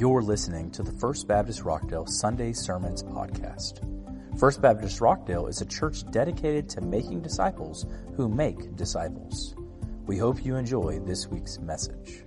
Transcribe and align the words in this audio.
You're 0.00 0.22
listening 0.22 0.70
to 0.70 0.82
the 0.82 0.92
First 0.92 1.28
Baptist 1.28 1.60
Rockdale 1.62 2.06
Sunday 2.06 2.54
Sermons 2.54 3.02
podcast. 3.02 3.86
First 4.38 4.62
Baptist 4.62 5.02
Rockdale 5.02 5.46
is 5.46 5.60
a 5.60 5.66
church 5.66 6.10
dedicated 6.10 6.70
to 6.70 6.80
making 6.80 7.20
disciples 7.20 7.84
who 8.16 8.26
make 8.26 8.74
disciples. 8.76 9.54
We 10.06 10.16
hope 10.16 10.42
you 10.42 10.56
enjoy 10.56 11.00
this 11.00 11.28
week's 11.28 11.58
message. 11.58 12.24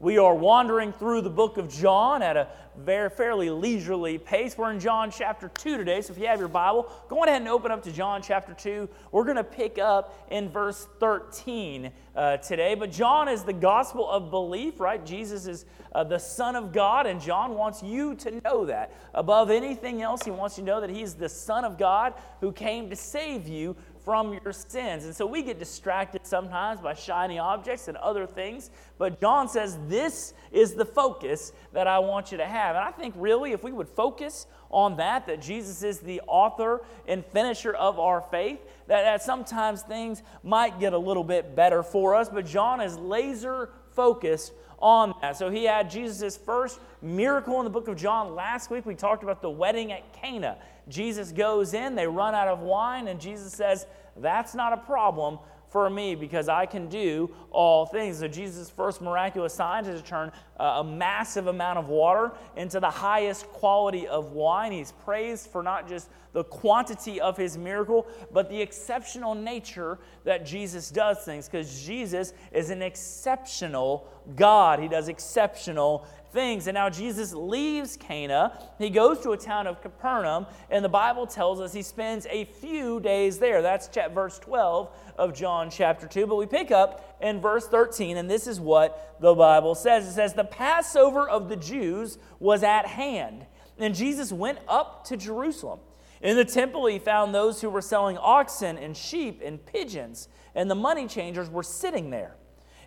We 0.00 0.16
are 0.16 0.32
wandering 0.32 0.92
through 0.92 1.22
the 1.22 1.30
book 1.30 1.56
of 1.56 1.68
John 1.68 2.22
at 2.22 2.36
a 2.36 2.46
very 2.76 3.10
fairly 3.10 3.50
leisurely 3.50 4.16
pace. 4.16 4.56
We're 4.56 4.70
in 4.70 4.78
John 4.78 5.10
chapter 5.10 5.48
2 5.48 5.76
today, 5.76 6.00
so 6.00 6.12
if 6.12 6.20
you 6.20 6.28
have 6.28 6.38
your 6.38 6.46
Bible, 6.46 6.88
go 7.08 7.24
ahead 7.24 7.42
and 7.42 7.48
open 7.48 7.72
up 7.72 7.82
to 7.82 7.90
John 7.90 8.22
chapter 8.22 8.54
2. 8.54 8.88
We're 9.10 9.24
going 9.24 9.38
to 9.38 9.42
pick 9.42 9.78
up 9.78 10.28
in 10.30 10.50
verse 10.50 10.86
13 11.00 11.90
uh, 12.14 12.36
today. 12.36 12.76
But 12.76 12.92
John 12.92 13.28
is 13.28 13.42
the 13.42 13.52
gospel 13.52 14.08
of 14.08 14.30
belief, 14.30 14.78
right? 14.78 15.04
Jesus 15.04 15.48
is 15.48 15.64
uh, 15.92 16.04
the 16.04 16.18
Son 16.18 16.54
of 16.54 16.72
God, 16.72 17.06
and 17.06 17.20
John 17.20 17.56
wants 17.56 17.82
you 17.82 18.14
to 18.16 18.40
know 18.42 18.66
that. 18.66 18.92
Above 19.14 19.50
anything 19.50 20.00
else, 20.02 20.24
he 20.24 20.30
wants 20.30 20.58
you 20.58 20.64
to 20.64 20.66
know 20.70 20.80
that 20.80 20.90
he's 20.90 21.14
the 21.14 21.28
Son 21.28 21.64
of 21.64 21.76
God 21.76 22.14
who 22.40 22.52
came 22.52 22.88
to 22.90 22.96
save 22.96 23.48
you 23.48 23.74
from 24.08 24.32
your 24.42 24.54
sins. 24.54 25.04
And 25.04 25.14
so 25.14 25.26
we 25.26 25.42
get 25.42 25.58
distracted 25.58 26.26
sometimes 26.26 26.80
by 26.80 26.94
shiny 26.94 27.38
objects 27.38 27.88
and 27.88 27.96
other 27.98 28.24
things. 28.24 28.70
But 28.96 29.20
John 29.20 29.50
says, 29.50 29.76
This 29.86 30.32
is 30.50 30.72
the 30.72 30.86
focus 30.86 31.52
that 31.74 31.86
I 31.86 31.98
want 31.98 32.32
you 32.32 32.38
to 32.38 32.46
have. 32.46 32.74
And 32.74 32.82
I 32.82 32.90
think 32.90 33.12
really, 33.18 33.52
if 33.52 33.62
we 33.62 33.70
would 33.70 33.86
focus 33.86 34.46
on 34.70 34.96
that, 34.96 35.26
that 35.26 35.42
Jesus 35.42 35.82
is 35.82 35.98
the 35.98 36.22
author 36.26 36.80
and 37.06 37.22
finisher 37.22 37.74
of 37.74 37.98
our 37.98 38.22
faith, 38.22 38.60
that, 38.86 39.02
that 39.02 39.22
sometimes 39.22 39.82
things 39.82 40.22
might 40.42 40.80
get 40.80 40.94
a 40.94 40.98
little 40.98 41.22
bit 41.22 41.54
better 41.54 41.82
for 41.82 42.14
us. 42.14 42.30
But 42.30 42.46
John 42.46 42.80
is 42.80 42.96
laser 42.96 43.68
focused 43.98 44.52
on 44.78 45.12
that. 45.20 45.36
So 45.36 45.50
he 45.50 45.64
had 45.64 45.90
Jesus' 45.90 46.36
first 46.36 46.78
miracle 47.02 47.58
in 47.58 47.64
the 47.64 47.70
book 47.70 47.88
of 47.88 47.96
John. 47.96 48.36
Last 48.36 48.70
week 48.70 48.86
we 48.86 48.94
talked 48.94 49.24
about 49.24 49.42
the 49.42 49.50
wedding 49.50 49.90
at 49.90 50.12
Cana. 50.12 50.56
Jesus 50.88 51.32
goes 51.32 51.74
in, 51.74 51.96
they 51.96 52.06
run 52.06 52.32
out 52.32 52.46
of 52.46 52.60
wine, 52.60 53.08
and 53.08 53.20
Jesus 53.20 53.52
says, 53.52 53.86
That's 54.16 54.54
not 54.54 54.72
a 54.72 54.76
problem 54.76 55.40
for 55.70 55.88
me 55.90 56.14
because 56.14 56.48
I 56.48 56.66
can 56.66 56.88
do 56.88 57.30
all 57.50 57.86
things. 57.86 58.18
So, 58.18 58.28
Jesus' 58.28 58.70
first 58.70 59.00
miraculous 59.00 59.54
sign 59.54 59.84
is 59.84 60.00
to 60.00 60.06
turn 60.06 60.32
uh, 60.58 60.80
a 60.80 60.84
massive 60.84 61.46
amount 61.46 61.78
of 61.78 61.88
water 61.88 62.32
into 62.56 62.80
the 62.80 62.90
highest 62.90 63.46
quality 63.48 64.06
of 64.06 64.32
wine. 64.32 64.72
He's 64.72 64.92
praised 64.92 65.50
for 65.50 65.62
not 65.62 65.88
just 65.88 66.08
the 66.32 66.44
quantity 66.44 67.20
of 67.20 67.36
his 67.36 67.56
miracle, 67.56 68.06
but 68.32 68.48
the 68.50 68.60
exceptional 68.60 69.34
nature 69.34 69.98
that 70.24 70.44
Jesus 70.44 70.90
does 70.90 71.18
things 71.18 71.48
because 71.48 71.84
Jesus 71.84 72.32
is 72.52 72.70
an 72.70 72.82
exceptional 72.82 74.08
God. 74.36 74.78
He 74.78 74.88
does 74.88 75.08
exceptional 75.08 76.06
things. 76.32 76.66
And 76.66 76.74
now 76.74 76.90
Jesus 76.90 77.32
leaves 77.32 77.96
Cana. 77.96 78.58
He 78.78 78.90
goes 78.90 79.20
to 79.20 79.32
a 79.32 79.36
town 79.36 79.66
of 79.66 79.80
Capernaum, 79.80 80.46
and 80.70 80.84
the 80.84 80.88
Bible 80.88 81.26
tells 81.26 81.60
us 81.60 81.72
he 81.72 81.82
spends 81.82 82.26
a 82.30 82.44
few 82.44 83.00
days 83.00 83.38
there. 83.38 83.62
That's 83.62 83.88
verse 84.12 84.38
12 84.38 84.90
of 85.16 85.34
John 85.34 85.70
chapter 85.70 86.06
2. 86.06 86.26
But 86.26 86.36
we 86.36 86.46
pick 86.46 86.70
up 86.70 87.16
in 87.20 87.40
verse 87.40 87.66
13, 87.66 88.16
and 88.16 88.30
this 88.30 88.46
is 88.46 88.60
what 88.60 89.16
the 89.20 89.34
Bible 89.34 89.74
says 89.74 90.06
it 90.06 90.12
says, 90.12 90.34
The 90.34 90.44
Passover 90.44 91.28
of 91.28 91.48
the 91.48 91.56
Jews 91.56 92.18
was 92.38 92.62
at 92.62 92.86
hand, 92.86 93.46
and 93.78 93.94
Jesus 93.94 94.32
went 94.32 94.58
up 94.68 95.04
to 95.06 95.16
Jerusalem. 95.16 95.80
In 96.20 96.36
the 96.36 96.44
temple, 96.44 96.86
he 96.86 96.98
found 96.98 97.34
those 97.34 97.60
who 97.60 97.70
were 97.70 97.80
selling 97.80 98.18
oxen 98.18 98.76
and 98.76 98.96
sheep 98.96 99.40
and 99.44 99.64
pigeons, 99.64 100.28
and 100.54 100.70
the 100.70 100.74
money 100.74 101.06
changers 101.06 101.48
were 101.48 101.62
sitting 101.62 102.10
there. 102.10 102.37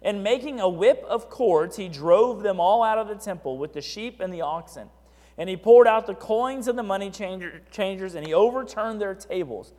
And 0.02 0.24
making 0.24 0.60
a 0.60 0.68
whip 0.68 1.06
of 1.08 1.30
cords, 1.30 1.78
he 1.78 1.88
drove 1.88 2.42
them 2.42 2.60
all 2.60 2.84
out 2.84 2.98
of 2.98 3.08
the 3.08 3.16
temple 3.16 3.58
with 3.58 3.74
the 3.74 3.82
sheep 3.82 4.20
and 4.20 4.34
the 4.34 4.42
oxen. 4.42 4.90
And 5.38 5.50
he 5.50 5.56
poured 5.56 5.88
out 5.88 6.08
the 6.08 6.16
coins 6.16 6.68
of 6.68 6.76
the 6.76 6.84
money 6.84 7.10
changers, 7.10 8.16
and 8.16 8.26
he 8.26 8.34
overturned 8.34 9.00
their 9.00 9.16
tables. 9.16 9.74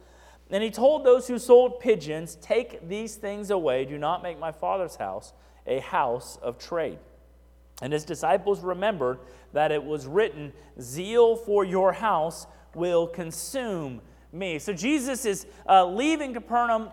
And 0.50 0.62
he 0.62 0.70
told 0.70 1.04
those 1.04 1.28
who 1.28 1.38
sold 1.38 1.80
pigeons, 1.80 2.36
Take 2.36 2.88
these 2.88 3.16
things 3.16 3.50
away. 3.50 3.84
Do 3.84 3.98
not 3.98 4.22
make 4.22 4.38
my 4.38 4.52
father's 4.52 4.96
house 4.96 5.32
a 5.66 5.80
house 5.80 6.38
of 6.42 6.58
trade. 6.58 6.98
And 7.80 7.92
his 7.92 8.04
disciples 8.04 8.60
remembered 8.60 9.18
that 9.52 9.72
it 9.72 9.82
was 9.82 10.06
written, 10.06 10.52
Zeal 10.80 11.36
for 11.36 11.64
your 11.64 11.92
house 11.92 12.46
will 12.74 13.06
consume 13.06 14.00
me. 14.32 14.58
So 14.58 14.72
Jesus 14.72 15.24
is 15.24 15.46
uh, 15.68 15.86
leaving 15.86 16.32
Capernaum 16.32 16.90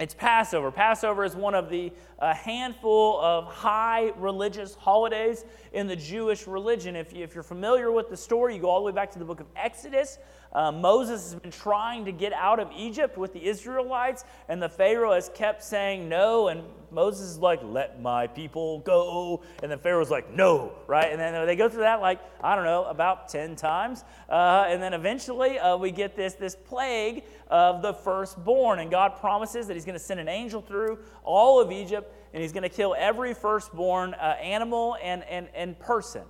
it's 0.00 0.14
Passover. 0.14 0.70
Passover 0.70 1.24
is 1.24 1.34
one 1.34 1.56
of 1.56 1.68
the 1.68 1.92
uh, 2.20 2.32
handful 2.32 3.20
of 3.20 3.46
high 3.46 4.12
religious 4.16 4.76
holidays 4.76 5.44
in 5.72 5.88
the 5.88 5.96
Jewish 5.96 6.46
religion. 6.46 6.94
If, 6.94 7.12
you, 7.12 7.24
if 7.24 7.34
you're 7.34 7.42
familiar 7.42 7.90
with 7.90 8.08
the 8.08 8.16
story, 8.16 8.54
you 8.54 8.60
go 8.60 8.70
all 8.70 8.78
the 8.78 8.86
way 8.86 8.92
back 8.92 9.10
to 9.12 9.18
the 9.18 9.24
book 9.24 9.40
of 9.40 9.46
Exodus. 9.56 10.18
Uh, 10.52 10.72
Moses 10.72 11.32
has 11.32 11.40
been 11.40 11.50
trying 11.50 12.04
to 12.04 12.12
get 12.12 12.32
out 12.32 12.58
of 12.58 12.70
Egypt 12.76 13.18
with 13.18 13.32
the 13.32 13.44
Israelites, 13.44 14.24
and 14.48 14.62
the 14.62 14.68
Pharaoh 14.68 15.12
has 15.12 15.30
kept 15.34 15.62
saying 15.62 16.08
no. 16.08 16.48
And 16.48 16.62
Moses 16.90 17.28
is 17.28 17.38
like, 17.38 17.60
let 17.62 18.00
my 18.00 18.26
people 18.26 18.78
go. 18.80 19.42
And 19.62 19.70
then 19.70 19.78
Pharaoh's 19.78 20.10
like, 20.10 20.32
no, 20.32 20.72
right? 20.86 21.10
And 21.10 21.20
then 21.20 21.46
they 21.46 21.56
go 21.56 21.68
through 21.68 21.82
that 21.82 22.00
like, 22.00 22.20
I 22.42 22.54
don't 22.54 22.64
know, 22.64 22.84
about 22.84 23.28
10 23.28 23.56
times. 23.56 24.04
Uh, 24.28 24.64
and 24.68 24.82
then 24.82 24.94
eventually 24.94 25.58
uh, 25.58 25.76
we 25.76 25.90
get 25.90 26.16
this, 26.16 26.34
this 26.34 26.56
plague 26.56 27.24
of 27.48 27.82
the 27.82 27.92
firstborn. 27.92 28.78
And 28.78 28.90
God 28.90 29.16
promises 29.16 29.66
that 29.66 29.74
He's 29.74 29.84
going 29.84 29.98
to 29.98 30.04
send 30.04 30.20
an 30.20 30.28
angel 30.28 30.60
through 30.60 30.98
all 31.24 31.60
of 31.60 31.72
Egypt, 31.72 32.14
and 32.32 32.42
He's 32.42 32.52
going 32.52 32.62
to 32.62 32.68
kill 32.68 32.94
every 32.98 33.34
firstborn 33.34 34.14
uh, 34.14 34.36
animal 34.40 34.96
and, 35.02 35.24
and, 35.24 35.48
and 35.54 35.78
person. 35.78 36.22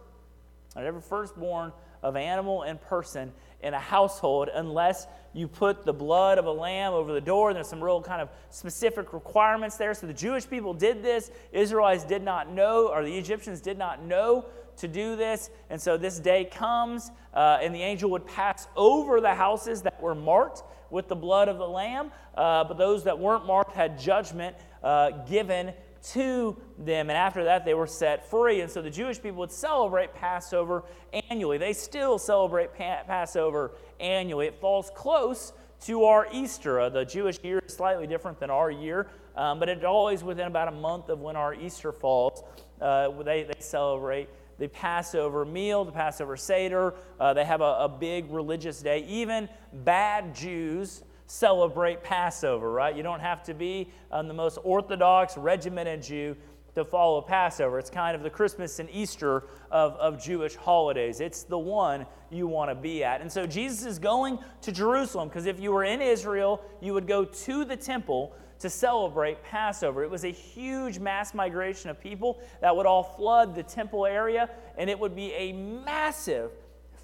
Right, 0.76 0.84
every 0.84 1.00
firstborn 1.00 1.72
of 2.02 2.16
animal 2.16 2.62
and 2.62 2.80
person 2.80 3.32
in 3.60 3.74
a 3.74 3.80
household 3.80 4.48
unless 4.54 5.06
you 5.32 5.48
put 5.48 5.84
the 5.84 5.92
blood 5.92 6.38
of 6.38 6.46
a 6.46 6.52
lamb 6.52 6.92
over 6.92 7.12
the 7.12 7.20
door. 7.20 7.52
There's 7.52 7.68
some 7.68 7.82
real 7.82 8.00
kind 8.00 8.22
of 8.22 8.28
specific 8.50 9.12
requirements 9.12 9.76
there. 9.76 9.94
So 9.94 10.06
the 10.06 10.14
Jewish 10.14 10.48
people 10.48 10.74
did 10.74 11.02
this. 11.02 11.30
Israelites 11.52 12.04
did 12.04 12.22
not 12.22 12.50
know, 12.50 12.88
or 12.88 13.04
the 13.04 13.16
Egyptians 13.16 13.60
did 13.60 13.78
not 13.78 14.02
know 14.02 14.46
to 14.78 14.88
do 14.88 15.16
this. 15.16 15.50
And 15.70 15.80
so 15.80 15.96
this 15.96 16.18
day 16.18 16.44
comes, 16.44 17.10
uh, 17.34 17.58
and 17.62 17.74
the 17.74 17.82
angel 17.82 18.10
would 18.10 18.26
pass 18.26 18.66
over 18.76 19.20
the 19.20 19.34
houses 19.34 19.82
that 19.82 20.00
were 20.00 20.14
marked 20.14 20.62
with 20.90 21.08
the 21.08 21.16
blood 21.16 21.48
of 21.48 21.58
the 21.58 21.68
lamb, 21.68 22.10
uh, 22.34 22.64
but 22.64 22.78
those 22.78 23.04
that 23.04 23.18
weren't 23.18 23.46
marked 23.46 23.72
had 23.72 23.98
judgment 23.98 24.56
uh, 24.82 25.10
given 25.28 25.72
to 26.02 26.56
them. 26.78 27.10
And 27.10 27.16
after 27.16 27.44
that, 27.44 27.64
they 27.64 27.74
were 27.74 27.86
set 27.86 28.30
free. 28.30 28.60
And 28.60 28.70
so 28.70 28.80
the 28.80 28.90
Jewish 28.90 29.20
people 29.20 29.40
would 29.40 29.52
celebrate 29.52 30.14
Passover 30.14 30.84
annually. 31.28 31.58
They 31.58 31.72
still 31.72 32.18
celebrate 32.18 32.74
pa- 32.74 33.02
Passover 33.06 33.72
annually. 34.00 34.46
It 34.46 34.60
falls 34.60 34.90
close 34.94 35.52
to 35.82 36.04
our 36.04 36.26
Easter. 36.32 36.80
Uh, 36.80 36.88
the 36.88 37.04
Jewish 37.04 37.38
year 37.42 37.60
is 37.66 37.74
slightly 37.74 38.06
different 38.06 38.40
than 38.40 38.50
our 38.50 38.70
year, 38.70 39.08
um, 39.36 39.58
but 39.60 39.68
it's 39.68 39.84
always 39.84 40.24
within 40.24 40.46
about 40.46 40.68
a 40.68 40.72
month 40.72 41.08
of 41.08 41.20
when 41.20 41.36
our 41.36 41.54
Easter 41.54 41.92
falls. 41.92 42.42
Uh, 42.80 43.10
they, 43.22 43.42
they 43.42 43.60
celebrate 43.60 44.28
the 44.58 44.68
Passover 44.68 45.44
meal, 45.44 45.84
the 45.84 45.92
Passover 45.92 46.36
Seder. 46.36 46.94
Uh, 47.18 47.34
they 47.34 47.44
have 47.44 47.60
a, 47.60 47.76
a 47.80 47.88
big 47.88 48.30
religious 48.30 48.80
day. 48.82 49.04
Even 49.08 49.48
bad 49.72 50.34
Jews 50.34 51.02
celebrate 51.26 52.02
Passover, 52.02 52.72
right? 52.72 52.96
You 52.96 53.02
don't 53.02 53.20
have 53.20 53.42
to 53.44 53.54
be 53.54 53.90
um, 54.10 54.28
the 54.28 54.34
most 54.34 54.58
orthodox, 54.64 55.36
regimented 55.36 56.02
Jew 56.02 56.36
to 56.74 56.84
follow 56.84 57.20
Passover. 57.20 57.78
It's 57.78 57.90
kind 57.90 58.16
of 58.16 58.22
the 58.22 58.30
Christmas 58.30 58.78
and 58.78 58.88
Easter 58.90 59.44
of, 59.70 59.94
of 59.94 60.22
Jewish 60.22 60.54
holidays. 60.54 61.20
It's 61.20 61.42
the 61.42 61.58
one 61.58 62.06
you 62.30 62.46
want 62.46 62.70
to 62.70 62.74
be 62.74 63.02
at. 63.04 63.20
And 63.20 63.30
so 63.30 63.46
Jesus 63.46 63.84
is 63.84 63.98
going 63.98 64.38
to 64.62 64.72
Jerusalem 64.72 65.28
because 65.28 65.46
if 65.46 65.60
you 65.60 65.72
were 65.72 65.84
in 65.84 66.00
Israel, 66.00 66.62
you 66.80 66.94
would 66.94 67.06
go 67.06 67.24
to 67.24 67.64
the 67.64 67.76
temple 67.76 68.34
to 68.60 68.70
celebrate 68.70 69.42
Passover. 69.42 70.02
It 70.02 70.10
was 70.10 70.24
a 70.24 70.30
huge 70.30 70.98
mass 70.98 71.34
migration 71.34 71.90
of 71.90 72.00
people 72.00 72.40
that 72.60 72.74
would 72.76 72.86
all 72.86 73.02
flood 73.02 73.54
the 73.54 73.62
temple 73.62 74.06
area, 74.06 74.50
and 74.76 74.90
it 74.90 74.98
would 74.98 75.14
be 75.14 75.32
a 75.32 75.52
massive 75.52 76.50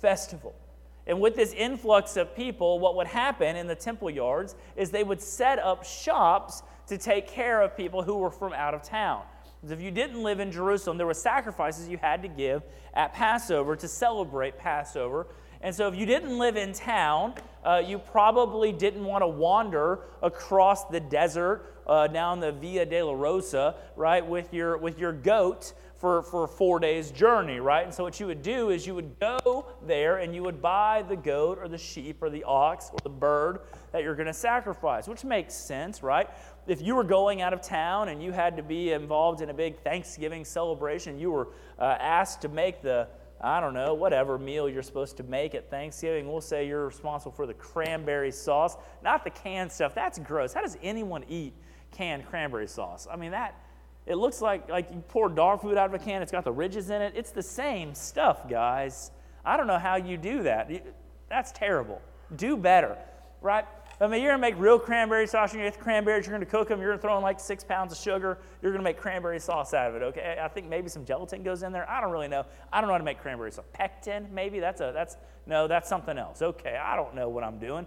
festival. 0.00 0.54
And 1.06 1.20
with 1.20 1.36
this 1.36 1.52
influx 1.52 2.16
of 2.16 2.34
people, 2.34 2.78
what 2.78 2.96
would 2.96 3.06
happen 3.06 3.56
in 3.56 3.66
the 3.66 3.74
temple 3.74 4.10
yards 4.10 4.54
is 4.76 4.90
they 4.90 5.04
would 5.04 5.20
set 5.20 5.58
up 5.58 5.84
shops 5.84 6.62
to 6.86 6.98
take 6.98 7.26
care 7.26 7.60
of 7.62 7.76
people 7.76 8.02
who 8.02 8.16
were 8.16 8.30
from 8.30 8.52
out 8.52 8.74
of 8.74 8.82
town. 8.82 9.22
If 9.70 9.80
you 9.80 9.90
didn't 9.90 10.22
live 10.22 10.40
in 10.40 10.52
Jerusalem, 10.52 10.98
there 10.98 11.06
were 11.06 11.14
sacrifices 11.14 11.88
you 11.88 11.96
had 11.96 12.20
to 12.22 12.28
give 12.28 12.62
at 12.92 13.14
Passover 13.14 13.76
to 13.76 13.88
celebrate 13.88 14.58
Passover. 14.58 15.26
And 15.64 15.74
so, 15.74 15.88
if 15.88 15.96
you 15.96 16.04
didn't 16.04 16.38
live 16.38 16.58
in 16.58 16.74
town, 16.74 17.32
uh, 17.64 17.82
you 17.84 17.98
probably 17.98 18.70
didn't 18.70 19.02
want 19.02 19.22
to 19.22 19.26
wander 19.26 20.00
across 20.20 20.84
the 20.84 21.00
desert 21.00 21.74
uh, 21.86 22.06
down 22.06 22.38
the 22.38 22.52
Via 22.52 22.84
de 22.84 23.02
la 23.02 23.14
Rosa, 23.14 23.74
right, 23.96 24.24
with 24.24 24.52
your, 24.52 24.76
with 24.76 24.98
your 24.98 25.12
goat 25.12 25.72
for, 25.96 26.22
for 26.24 26.46
four 26.46 26.78
days 26.78 27.10
journey, 27.10 27.60
right? 27.60 27.82
And 27.82 27.94
so 27.94 28.04
what 28.04 28.20
you 28.20 28.26
would 28.26 28.42
do 28.42 28.68
is 28.68 28.86
you 28.86 28.94
would 28.94 29.18
go 29.18 29.66
there 29.86 30.18
and 30.18 30.34
you 30.34 30.42
would 30.42 30.60
buy 30.60 31.02
the 31.08 31.16
goat 31.16 31.58
or 31.58 31.66
the 31.66 31.78
sheep 31.78 32.22
or 32.22 32.28
the 32.28 32.44
ox 32.44 32.90
or 32.92 32.98
the 33.02 33.08
bird 33.08 33.60
that 33.92 34.02
you're 34.02 34.14
going 34.14 34.26
to 34.26 34.34
sacrifice, 34.34 35.08
which 35.08 35.24
makes 35.24 35.54
sense, 35.54 36.02
right? 36.02 36.28
If 36.66 36.82
you 36.82 36.94
were 36.94 37.04
going 37.04 37.40
out 37.40 37.54
of 37.54 37.62
town 37.62 38.10
and 38.10 38.22
you 38.22 38.32
had 38.32 38.54
to 38.58 38.62
be 38.62 38.92
involved 38.92 39.40
in 39.40 39.48
a 39.48 39.54
big 39.54 39.78
Thanksgiving 39.78 40.44
celebration, 40.44 41.18
you 41.18 41.30
were 41.30 41.48
uh, 41.78 41.96
asked 41.98 42.42
to 42.42 42.50
make 42.50 42.82
the 42.82 43.08
I 43.40 43.60
don't 43.60 43.74
know, 43.74 43.94
whatever 43.94 44.38
meal 44.38 44.68
you're 44.68 44.82
supposed 44.82 45.16
to 45.18 45.22
make 45.22 45.54
at 45.54 45.70
Thanksgiving. 45.70 46.30
We'll 46.30 46.40
say 46.40 46.66
you're 46.66 46.86
responsible 46.86 47.32
for 47.32 47.46
the 47.46 47.54
cranberry 47.54 48.30
sauce, 48.30 48.76
not 49.02 49.24
the 49.24 49.30
canned 49.30 49.70
stuff. 49.70 49.94
That's 49.94 50.18
gross. 50.18 50.52
How 50.52 50.62
does 50.62 50.78
anyone 50.82 51.24
eat 51.28 51.52
canned 51.90 52.26
cranberry 52.26 52.66
sauce? 52.66 53.06
I 53.10 53.16
mean, 53.16 53.32
that 53.32 53.60
it 54.06 54.16
looks 54.16 54.40
like 54.40 54.68
like 54.68 54.90
you 54.92 55.02
pour 55.08 55.28
dog 55.28 55.62
food 55.62 55.76
out 55.76 55.92
of 55.92 55.94
a 55.94 56.04
can. 56.04 56.22
It's 56.22 56.32
got 56.32 56.44
the 56.44 56.52
ridges 56.52 56.90
in 56.90 57.02
it. 57.02 57.14
It's 57.16 57.30
the 57.30 57.42
same 57.42 57.94
stuff, 57.94 58.48
guys. 58.48 59.10
I 59.44 59.56
don't 59.56 59.66
know 59.66 59.78
how 59.78 59.96
you 59.96 60.16
do 60.16 60.42
that. 60.44 60.70
That's 61.28 61.52
terrible. 61.52 62.00
Do 62.36 62.56
better, 62.56 62.96
right? 63.40 63.66
I 64.00 64.06
mean, 64.08 64.22
you're 64.22 64.32
gonna 64.32 64.40
make 64.40 64.58
real 64.58 64.78
cranberry 64.78 65.26
sauce. 65.26 65.52
You're 65.52 65.60
gonna 65.60 65.70
get 65.70 65.78
the 65.78 65.84
cranberries. 65.84 66.26
You're 66.26 66.34
gonna 66.34 66.46
cook 66.46 66.68
them. 66.68 66.80
You're 66.80 66.90
gonna 66.90 67.02
throw 67.02 67.16
in 67.16 67.22
like 67.22 67.38
six 67.38 67.62
pounds 67.62 67.92
of 67.92 67.98
sugar. 67.98 68.38
You're 68.60 68.72
gonna 68.72 68.84
make 68.84 68.98
cranberry 68.98 69.38
sauce 69.38 69.72
out 69.72 69.90
of 69.90 69.96
it. 69.96 70.02
Okay? 70.02 70.38
I 70.40 70.48
think 70.48 70.68
maybe 70.68 70.88
some 70.88 71.04
gelatin 71.04 71.42
goes 71.42 71.62
in 71.62 71.72
there. 71.72 71.88
I 71.88 72.00
don't 72.00 72.10
really 72.10 72.28
know. 72.28 72.44
I 72.72 72.80
don't 72.80 72.88
know 72.88 72.94
how 72.94 72.98
to 72.98 73.04
make 73.04 73.20
cranberry 73.20 73.52
sauce. 73.52 73.66
Pectin, 73.72 74.28
maybe 74.32 74.58
that's 74.58 74.80
a 74.80 74.90
that's 74.92 75.16
no, 75.46 75.68
that's 75.68 75.88
something 75.88 76.18
else. 76.18 76.42
Okay, 76.42 76.76
I 76.76 76.96
don't 76.96 77.14
know 77.14 77.28
what 77.28 77.44
I'm 77.44 77.58
doing. 77.58 77.86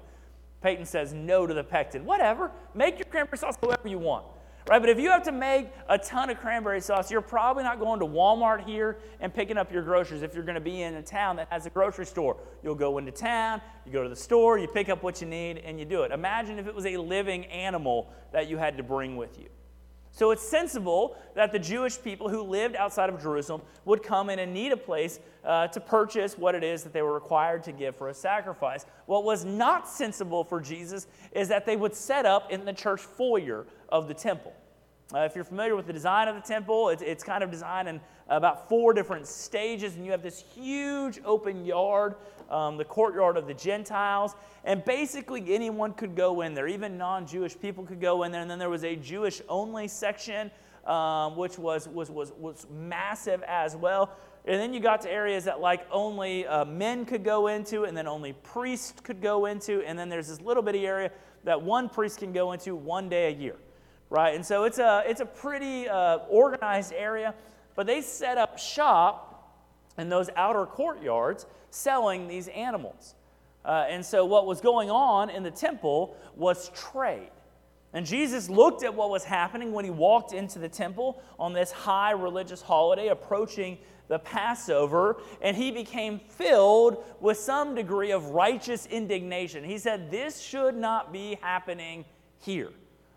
Peyton 0.61 0.85
says 0.85 1.13
no 1.13 1.45
to 1.45 1.53
the 1.53 1.63
pectin. 1.63 2.05
Whatever. 2.05 2.51
Make 2.73 2.97
your 2.97 3.05
cranberry 3.05 3.37
sauce 3.37 3.55
however 3.61 3.87
you 3.87 3.99
want 3.99 4.25
right? 4.67 4.79
But 4.79 4.89
if 4.89 4.99
you 4.99 5.09
have 5.09 5.23
to 5.23 5.31
make 5.31 5.69
a 5.89 5.97
ton 5.97 6.29
of 6.29 6.39
cranberry 6.39 6.81
sauce, 6.81 7.09
you're 7.09 7.21
probably 7.21 7.63
not 7.63 7.79
going 7.79 7.99
to 7.99 8.05
Walmart 8.05 8.65
here 8.65 8.97
and 9.19 9.33
picking 9.33 9.57
up 9.57 9.71
your 9.71 9.83
groceries 9.83 10.21
if 10.21 10.33
you're 10.33 10.43
going 10.43 10.55
to 10.55 10.61
be 10.61 10.81
in 10.81 10.95
a 10.95 11.01
town 11.01 11.35
that 11.37 11.47
has 11.49 11.65
a 11.65 11.69
grocery 11.69 12.05
store. 12.05 12.37
You'll 12.63 12.75
go 12.75 12.97
into 12.97 13.11
town, 13.11 13.61
you 13.85 13.91
go 13.91 14.03
to 14.03 14.09
the 14.09 14.15
store, 14.15 14.57
you 14.57 14.67
pick 14.67 14.89
up 14.89 15.03
what 15.03 15.21
you 15.21 15.27
need, 15.27 15.59
and 15.59 15.79
you 15.79 15.85
do 15.85 16.03
it. 16.03 16.11
Imagine 16.11 16.59
if 16.59 16.67
it 16.67 16.75
was 16.75 16.85
a 16.85 16.97
living 16.97 17.45
animal 17.45 18.11
that 18.31 18.47
you 18.47 18.57
had 18.57 18.77
to 18.77 18.83
bring 18.83 19.15
with 19.15 19.39
you. 19.39 19.47
So 20.17 20.31
it's 20.31 20.41
sensible 20.41 21.15
that 21.35 21.51
the 21.51 21.59
Jewish 21.59 22.01
people 22.01 22.27
who 22.27 22.41
lived 22.41 22.75
outside 22.75 23.11
of 23.11 23.21
Jerusalem 23.21 23.61
would 23.85 24.01
come 24.01 24.31
in 24.31 24.39
and 24.39 24.51
need 24.51 24.71
a 24.71 24.77
place 24.77 25.19
uh, 25.45 25.67
to 25.67 25.79
purchase 25.79 26.35
what 26.35 26.55
it 26.55 26.63
is 26.63 26.81
that 26.81 26.91
they 26.91 27.03
were 27.03 27.13
required 27.13 27.63
to 27.65 27.71
give 27.71 27.95
for 27.95 28.09
a 28.09 28.15
sacrifice. 28.15 28.87
What 29.05 29.23
was 29.23 29.45
not 29.45 29.87
sensible 29.87 30.43
for 30.43 30.59
Jesus 30.59 31.05
is 31.33 31.49
that 31.49 31.67
they 31.67 31.75
would 31.75 31.93
set 31.93 32.25
up 32.25 32.51
in 32.51 32.65
the 32.65 32.73
church 32.73 33.01
foyer 33.01 33.67
of 33.89 34.07
the 34.07 34.15
temple. 34.15 34.53
Uh, 35.13 35.19
if 35.19 35.35
you're 35.35 35.43
familiar 35.43 35.75
with 35.75 35.85
the 35.85 35.93
design 35.93 36.27
of 36.27 36.33
the 36.33 36.41
temple, 36.41 36.89
it's, 36.89 37.03
it's 37.03 37.23
kind 37.23 37.43
of 37.43 37.51
designed 37.51 37.87
in 37.87 38.01
about 38.27 38.67
four 38.67 38.93
different 38.93 39.27
stages, 39.27 39.95
and 39.95 40.03
you 40.03 40.09
have 40.09 40.23
this 40.23 40.43
huge 40.55 41.19
open 41.25 41.63
yard, 41.63 42.15
um, 42.49 42.77
the 42.77 42.85
courtyard 42.85 43.37
of 43.37 43.47
the 43.47 43.53
Gentiles, 43.53 44.35
and 44.63 44.83
basically 44.85 45.53
anyone 45.53 45.93
could 45.93 46.15
go 46.15 46.41
in 46.41 46.53
there. 46.53 46.67
Even 46.67 46.97
non 46.97 47.27
Jewish 47.27 47.59
people 47.59 47.83
could 47.83 48.01
go 48.01 48.23
in 48.23 48.31
there, 48.31 48.41
and 48.41 48.49
then 48.49 48.59
there 48.59 48.69
was 48.69 48.83
a 48.83 48.95
Jewish 48.95 49.41
only 49.49 49.87
section, 49.87 50.51
um, 50.85 51.35
which 51.35 51.57
was, 51.57 51.87
was, 51.87 52.09
was, 52.09 52.31
was 52.33 52.65
massive 52.71 53.43
as 53.43 53.75
well. 53.75 54.11
And 54.45 54.59
then 54.61 54.73
you 54.73 54.79
got 54.79 55.01
to 55.01 55.11
areas 55.11 55.43
that 55.43 55.59
like 55.59 55.85
only 55.91 56.47
uh, 56.47 56.63
men 56.65 57.05
could 57.05 57.23
go 57.23 57.47
into, 57.47 57.83
and 57.83 57.95
then 57.95 58.07
only 58.07 58.33
priests 58.33 58.93
could 59.03 59.21
go 59.21 59.45
into, 59.45 59.81
and 59.81 59.97
then 59.97 60.09
there's 60.09 60.27
this 60.27 60.41
little 60.41 60.63
bitty 60.63 60.87
area 60.87 61.11
that 61.43 61.61
one 61.61 61.89
priest 61.89 62.19
can 62.19 62.33
go 62.33 62.53
into 62.53 62.75
one 62.75 63.09
day 63.09 63.27
a 63.27 63.35
year 63.35 63.55
right? 64.09 64.35
And 64.35 64.45
so 64.45 64.63
it's 64.63 64.79
a, 64.79 65.03
it's 65.05 65.21
a 65.21 65.25
pretty 65.25 65.87
uh, 65.87 66.19
organized 66.29 66.93
area, 66.93 67.33
but 67.75 67.87
they 67.87 68.01
set 68.01 68.37
up 68.37 68.57
shop 68.57 69.63
in 69.97 70.09
those 70.09 70.29
outer 70.35 70.65
courtyards 70.65 71.45
selling 71.77 72.27
these 72.27 72.47
animals. 72.49 73.15
Uh, 73.63 73.85
and 73.89 74.05
so 74.05 74.25
what 74.25 74.45
was 74.45 74.61
going 74.61 74.89
on 74.89 75.29
in 75.29 75.43
the 75.43 75.51
temple 75.51 76.15
was 76.35 76.69
trade. 76.69 77.31
And 77.93 78.05
Jesus 78.05 78.49
looked 78.49 78.83
at 78.83 78.93
what 78.93 79.09
was 79.09 79.23
happening 79.23 79.71
when 79.71 79.85
he 79.85 79.91
walked 79.91 80.33
into 80.33 80.59
the 80.59 80.69
temple 80.69 81.21
on 81.39 81.53
this 81.53 81.71
high 81.71 82.11
religious 82.11 82.61
holiday 82.61 83.07
approaching 83.07 83.77
the 84.07 84.19
Passover, 84.19 85.17
and 85.41 85.57
he 85.57 85.69
became 85.71 86.19
filled 86.19 87.03
with 87.19 87.37
some 87.37 87.75
degree 87.75 88.11
of 88.11 88.27
righteous 88.27 88.85
indignation. 88.85 89.65
He 89.65 89.77
said, 89.77 90.09
This 90.09 90.39
should 90.39 90.75
not 90.75 91.11
be 91.11 91.37
happening 91.41 92.05
here 92.39 92.71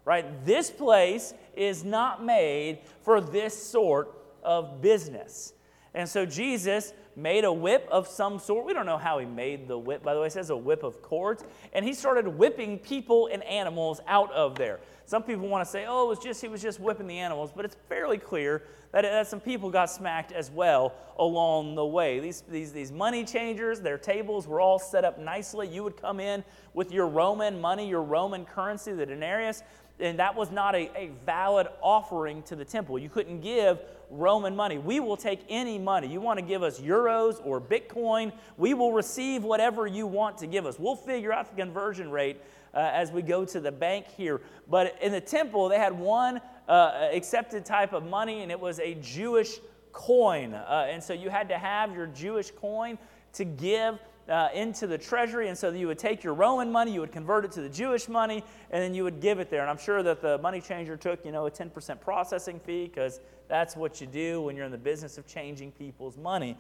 right? 0.05 0.45
This 0.45 0.71
place 0.71 1.35
is 1.55 1.85
not 1.85 2.25
made 2.25 2.81
for 3.03 3.21
this 3.21 3.61
sort 3.61 4.12
of 4.43 4.81
business. 4.81 5.53
And 5.95 6.09
so 6.09 6.25
Jesus 6.25 6.93
made 7.17 7.45
a 7.45 7.53
whip 7.53 7.89
of 7.91 8.07
some 8.07 8.39
sort. 8.39 8.65
We 8.65 8.73
don't 8.73 8.87
know 8.87 8.99
how 8.99 9.19
he 9.19 9.27
made 9.27 9.67
the 9.67 9.79
whip, 9.79 10.03
by 10.03 10.15
the 10.15 10.21
way. 10.21 10.29
It 10.29 10.33
says 10.33 10.51
a 10.51 10.57
whip 10.57 10.83
of 10.83 11.03
cords. 11.03 11.45
And 11.73 11.85
he 11.85 11.93
started 11.93 12.29
whipping 12.29 12.79
people 12.79 13.29
and 13.33 13.43
animals 13.43 14.01
out 14.07 14.33
of 14.33 14.55
there. 14.57 14.81
Some 15.05 15.25
people 15.25 15.49
want 15.49 15.65
to 15.65 15.71
say, 15.71 15.87
oh, 15.89 16.05
it 16.05 16.09
was 16.09 16.19
just 16.21 16.41
he 16.41 16.47
was 16.47 16.63
just 16.63 16.79
whipping 16.79 17.09
the 17.09 17.19
animals, 17.19 17.51
but 17.55 17.65
it's 17.65 17.77
fairly 17.89 18.19
clear 18.19 18.63
that, 18.93 19.03
that 19.03 19.27
some 19.27 19.41
people 19.41 19.69
got 19.69 19.91
smacked 19.91 20.31
as 20.31 20.53
well 20.53 20.95
along 21.19 21.75
the 21.75 21.85
way. 21.85 22.21
These, 22.21 22.43
these, 22.43 22.73
these 22.73 22.93
money 22.93 23.25
changers, 23.25 23.81
their 23.81 23.99
tables 23.99 24.47
were 24.47 24.61
all 24.61 24.79
set 24.79 25.05
up 25.05 25.19
nicely. 25.19 25.67
You 25.67 25.83
would 25.83 25.97
come 25.97 26.21
in 26.21 26.45
with 26.75 26.93
your 26.93 27.09
Roman 27.09 27.61
money, 27.61 27.89
your 27.89 28.03
Roman 28.03 28.45
currency, 28.45 28.93
the 28.93 29.05
denarius 29.05 29.65
and 30.01 30.19
that 30.19 30.35
was 30.35 30.51
not 30.51 30.75
a, 30.75 30.91
a 30.99 31.11
valid 31.27 31.69
offering 31.83 32.43
to 32.45 32.57
the 32.57 32.65
temple. 32.65 32.99
You 32.99 33.09
couldn't 33.09 33.41
give 33.41 33.81
Roman 34.11 34.57
money. 34.57 34.79
We 34.79 35.01
will 35.01 35.17
take 35.17 35.41
any 35.49 35.79
money. 35.79 36.09
You 36.09 36.21
want 36.21 36.39
to 36.39 36.45
give 36.45 36.62
us 36.62 36.81
euros 36.81 37.41
or 37.45 37.61
Bitcoin, 37.61 38.33
we 38.57 38.75
will 38.75 38.93
receive 38.93 39.45
whatever 39.45 39.87
you 39.87 40.07
want 40.07 40.37
to 40.39 40.47
give 40.47 40.67
us. 40.67 40.79
We'll 40.79 40.97
figure 40.97 41.33
out 41.33 41.49
the 41.49 41.62
conversion 41.62 42.11
rate 42.11 42.41
uh, 42.75 42.91
as 42.93 43.12
we 43.12 43.23
go 43.23 43.45
to 43.45 43.61
the 43.61 43.73
bank 43.73 44.07
here. 44.17 44.41
But 44.69 44.97
in 45.01 45.12
the 45.12 45.21
temple, 45.21 45.69
they 45.69 45.79
had 45.79 45.93
one 45.93 46.41
uh, 46.69 47.09
accepted 47.12 47.65
type 47.65 47.93
of 47.93 48.05
money, 48.05 48.43
and 48.43 48.51
it 48.51 48.59
was 48.59 48.81
a 48.81 48.95
Jewish 48.95 49.59
coin. 49.93 50.55
Uh, 50.55 50.87
and 50.89 51.03
so 51.03 51.12
you 51.12 51.31
had 51.31 51.49
to 51.49 51.59
have 51.59 51.95
your 51.95 52.07
Jewish 52.07 52.51
coin 52.51 52.99
to 53.33 53.45
give 53.45 53.99
uh, 54.31 54.49
into 54.55 54.87
the 54.87 54.97
treasury. 54.97 55.49
And 55.49 55.59
so 55.59 55.71
you 55.71 55.88
would 55.88 55.99
take 55.99 56.23
your 56.23 56.35
Roman 56.35 56.71
money, 56.71 56.93
you 56.93 57.00
would 57.00 57.12
convert 57.12 57.44
it 57.44 57.53
to 57.53 57.61
the 57.61 57.69
Jewish 57.69 58.09
money, 58.09 58.44
and 58.71 58.82
then 58.82 58.94
you 58.94 59.05
would 59.05 59.21
give 59.21 59.41
it 59.41 59.50
there. 59.50 59.61
And 59.61 59.69
I'm 59.69 59.79
sure 59.79 60.03
that 60.03 60.23
the 60.23 60.38
money 60.38 60.61
changer 60.61 60.97
took, 60.97 61.25
you 61.25 61.32
know, 61.32 61.47
a 61.47 61.50
10% 61.50 62.00
processing 62.00 62.61
fee 62.61 62.87
because 62.87 63.21
that's 63.49 63.77
what 63.77 64.00
you 64.00 64.06
do 64.06 64.41
when 64.43 64.56
you're 64.56 64.67
in 64.67 64.73
the 64.73 64.79
business 64.79 65.19
of 65.19 65.27
changing 65.27 65.73
people's 65.73 66.17
money. 66.17 66.56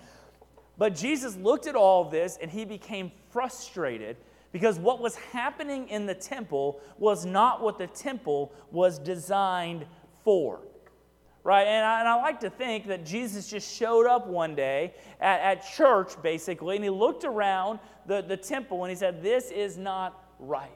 But 0.76 0.94
Jesus 0.94 1.36
looked 1.36 1.66
at 1.66 1.76
all 1.76 2.04
this 2.04 2.38
and 2.40 2.50
he 2.50 2.64
became 2.64 3.12
frustrated 3.30 4.16
because 4.52 4.78
what 4.78 5.00
was 5.00 5.14
happening 5.14 5.88
in 5.88 6.06
the 6.06 6.14
temple 6.14 6.80
was 6.98 7.24
not 7.24 7.62
what 7.62 7.78
the 7.78 7.86
temple 7.86 8.52
was 8.72 8.98
designed 8.98 9.86
for 10.24 10.60
right? 11.42 11.66
And 11.66 11.84
I, 11.84 12.00
and 12.00 12.08
I, 12.08 12.16
like 12.16 12.40
to 12.40 12.50
think 12.50 12.86
that 12.88 13.04
Jesus 13.04 13.48
just 13.48 13.74
showed 13.74 14.06
up 14.06 14.26
one 14.26 14.54
day 14.54 14.94
at, 15.20 15.40
at 15.40 15.66
church, 15.74 16.20
basically, 16.22 16.76
and 16.76 16.84
he 16.84 16.90
looked 16.90 17.24
around 17.24 17.78
the, 18.06 18.22
the 18.22 18.36
temple 18.36 18.84
and 18.84 18.90
he 18.90 18.96
said, 18.96 19.22
This 19.22 19.50
is 19.50 19.76
not 19.76 20.22
right. 20.38 20.70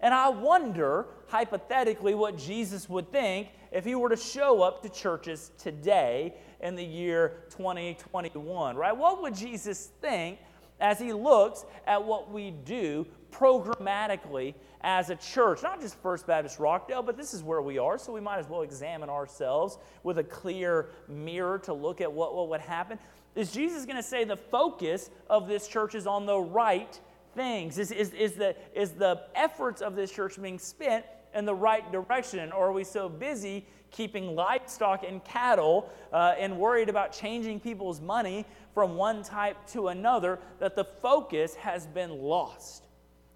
And 0.00 0.12
I 0.12 0.28
wonder, 0.28 1.06
hypothetically, 1.28 2.14
what 2.14 2.36
Jesus 2.36 2.88
would 2.88 3.10
think 3.10 3.48
if 3.72 3.84
he 3.84 3.94
were 3.94 4.10
to 4.10 4.16
show 4.16 4.62
up 4.62 4.82
to 4.82 4.88
churches 4.88 5.52
today 5.58 6.34
in 6.60 6.74
the 6.76 6.84
year 6.84 7.44
2021, 7.50 8.76
right? 8.76 8.96
What 8.96 9.22
would 9.22 9.34
Jesus 9.34 9.90
think 10.00 10.38
as 10.80 10.98
he 10.98 11.12
looks 11.12 11.64
at 11.86 12.02
what 12.02 12.30
we 12.30 12.50
do 12.50 13.06
programmatically 13.30 14.54
as 14.82 15.10
a 15.10 15.16
church, 15.16 15.62
not 15.62 15.80
just 15.80 16.00
First 16.02 16.26
Baptist 16.26 16.58
Rockdale, 16.58 17.02
but 17.02 17.16
this 17.16 17.34
is 17.34 17.42
where 17.42 17.62
we 17.62 17.78
are, 17.78 17.98
so 17.98 18.12
we 18.12 18.20
might 18.20 18.38
as 18.38 18.48
well 18.48 18.62
examine 18.62 19.08
ourselves 19.08 19.78
with 20.02 20.18
a 20.18 20.24
clear 20.24 20.90
mirror 21.08 21.58
to 21.60 21.72
look 21.72 22.00
at 22.00 22.12
what, 22.12 22.34
what 22.34 22.48
would 22.48 22.60
happen. 22.60 22.98
Is 23.34 23.52
Jesus 23.52 23.84
going 23.84 23.96
to 23.96 24.02
say 24.02 24.24
the 24.24 24.36
focus 24.36 25.10
of 25.28 25.46
this 25.46 25.68
church 25.68 25.94
is 25.94 26.06
on 26.06 26.24
the 26.24 26.38
right 26.38 26.98
things? 27.34 27.78
Is, 27.78 27.90
is, 27.90 28.12
is, 28.14 28.32
the, 28.32 28.56
is 28.74 28.92
the 28.92 29.22
efforts 29.34 29.82
of 29.82 29.94
this 29.94 30.10
church 30.10 30.40
being 30.40 30.58
spent 30.58 31.04
in 31.34 31.44
the 31.44 31.54
right 31.54 31.90
direction? 31.92 32.50
Or 32.50 32.68
are 32.68 32.72
we 32.72 32.82
so 32.82 33.08
busy 33.08 33.66
keeping 33.90 34.34
livestock 34.34 35.04
and 35.06 35.22
cattle 35.22 35.90
uh, 36.12 36.34
and 36.38 36.58
worried 36.58 36.88
about 36.88 37.12
changing 37.12 37.60
people's 37.60 38.00
money 38.00 38.46
from 38.72 38.96
one 38.96 39.22
type 39.22 39.56
to 39.68 39.88
another 39.88 40.38
that 40.58 40.74
the 40.74 40.84
focus 40.84 41.54
has 41.56 41.86
been 41.86 42.22
lost? 42.22 42.85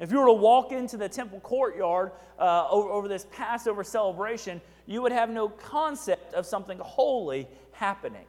If 0.01 0.11
you 0.11 0.19
were 0.19 0.27
to 0.27 0.33
walk 0.33 0.73
into 0.73 0.97
the 0.97 1.09
temple 1.09 1.41
courtyard 1.41 2.13
uh, 2.39 2.67
over, 2.71 2.89
over 2.89 3.09
this 3.09 3.27
Passover 3.31 3.85
celebration, 3.85 4.61
you 4.87 5.03
would 5.03 5.13
have 5.13 5.29
no 5.31 5.49
concept 5.49 6.35
of 6.35 6.47
something 6.47 6.79
holy 6.79 7.47
happening. 7.73 8.25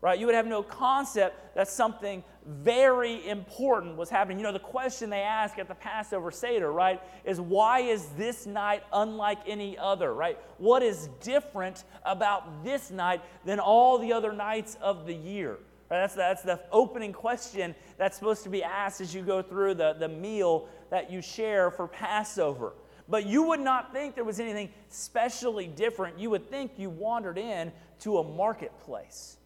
right? 0.00 0.18
You 0.18 0.26
would 0.26 0.34
have 0.34 0.46
no 0.46 0.62
concept 0.62 1.54
that 1.54 1.68
something 1.68 2.24
very 2.46 3.28
important 3.28 3.96
was 3.96 4.08
happening. 4.08 4.38
You 4.38 4.44
know, 4.44 4.52
the 4.52 4.58
question 4.58 5.10
they 5.10 5.20
ask 5.20 5.58
at 5.58 5.68
the 5.68 5.74
Passover 5.74 6.30
Seder, 6.30 6.72
right, 6.72 7.00
is 7.24 7.40
why 7.40 7.80
is 7.80 8.06
this 8.16 8.46
night 8.46 8.82
unlike 8.92 9.38
any 9.46 9.76
other, 9.76 10.14
right? 10.14 10.38
What 10.58 10.82
is 10.82 11.08
different 11.20 11.84
about 12.04 12.64
this 12.64 12.90
night 12.90 13.20
than 13.44 13.60
all 13.60 13.98
the 13.98 14.12
other 14.12 14.32
nights 14.32 14.78
of 14.80 15.06
the 15.06 15.14
year? 15.14 15.58
Right? 15.90 15.98
That's, 15.98 16.14
that's 16.14 16.42
the 16.42 16.60
opening 16.70 17.12
question 17.12 17.74
that's 17.98 18.16
supposed 18.16 18.42
to 18.44 18.48
be 18.48 18.62
asked 18.62 19.00
as 19.00 19.14
you 19.14 19.22
go 19.22 19.42
through 19.42 19.74
the, 19.74 19.94
the 19.94 20.08
meal 20.08 20.68
that 20.90 21.10
you 21.10 21.20
share 21.20 21.70
for 21.70 21.88
Passover. 21.88 22.74
But 23.08 23.26
you 23.26 23.42
would 23.44 23.60
not 23.60 23.92
think 23.92 24.14
there 24.14 24.24
was 24.24 24.38
anything 24.38 24.70
specially 24.88 25.66
different. 25.66 26.18
You 26.18 26.30
would 26.30 26.48
think 26.48 26.72
you 26.76 26.90
wandered 26.90 27.38
in 27.38 27.72
to 28.00 28.18
a 28.18 28.24
marketplace 28.24 29.36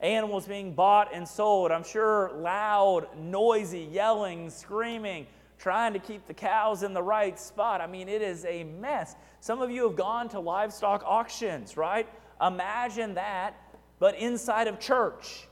animals 0.00 0.46
being 0.46 0.74
bought 0.74 1.14
and 1.14 1.26
sold. 1.26 1.70
I'm 1.72 1.84
sure 1.84 2.30
loud, 2.36 3.06
noisy, 3.18 3.88
yelling, 3.90 4.50
screaming, 4.50 5.26
trying 5.58 5.94
to 5.94 5.98
keep 5.98 6.26
the 6.26 6.34
cows 6.34 6.82
in 6.82 6.92
the 6.92 7.02
right 7.02 7.38
spot. 7.38 7.80
I 7.80 7.86
mean, 7.86 8.08
it 8.08 8.20
is 8.20 8.44
a 8.44 8.64
mess. 8.64 9.16
Some 9.40 9.62
of 9.62 9.70
you 9.70 9.88
have 9.88 9.96
gone 9.96 10.28
to 10.30 10.40
livestock 10.40 11.02
auctions, 11.06 11.76
right? 11.76 12.06
Imagine 12.40 13.14
that, 13.14 13.54
but 14.04 14.18
inside 14.18 14.68
of 14.68 14.78
church. 14.78 15.48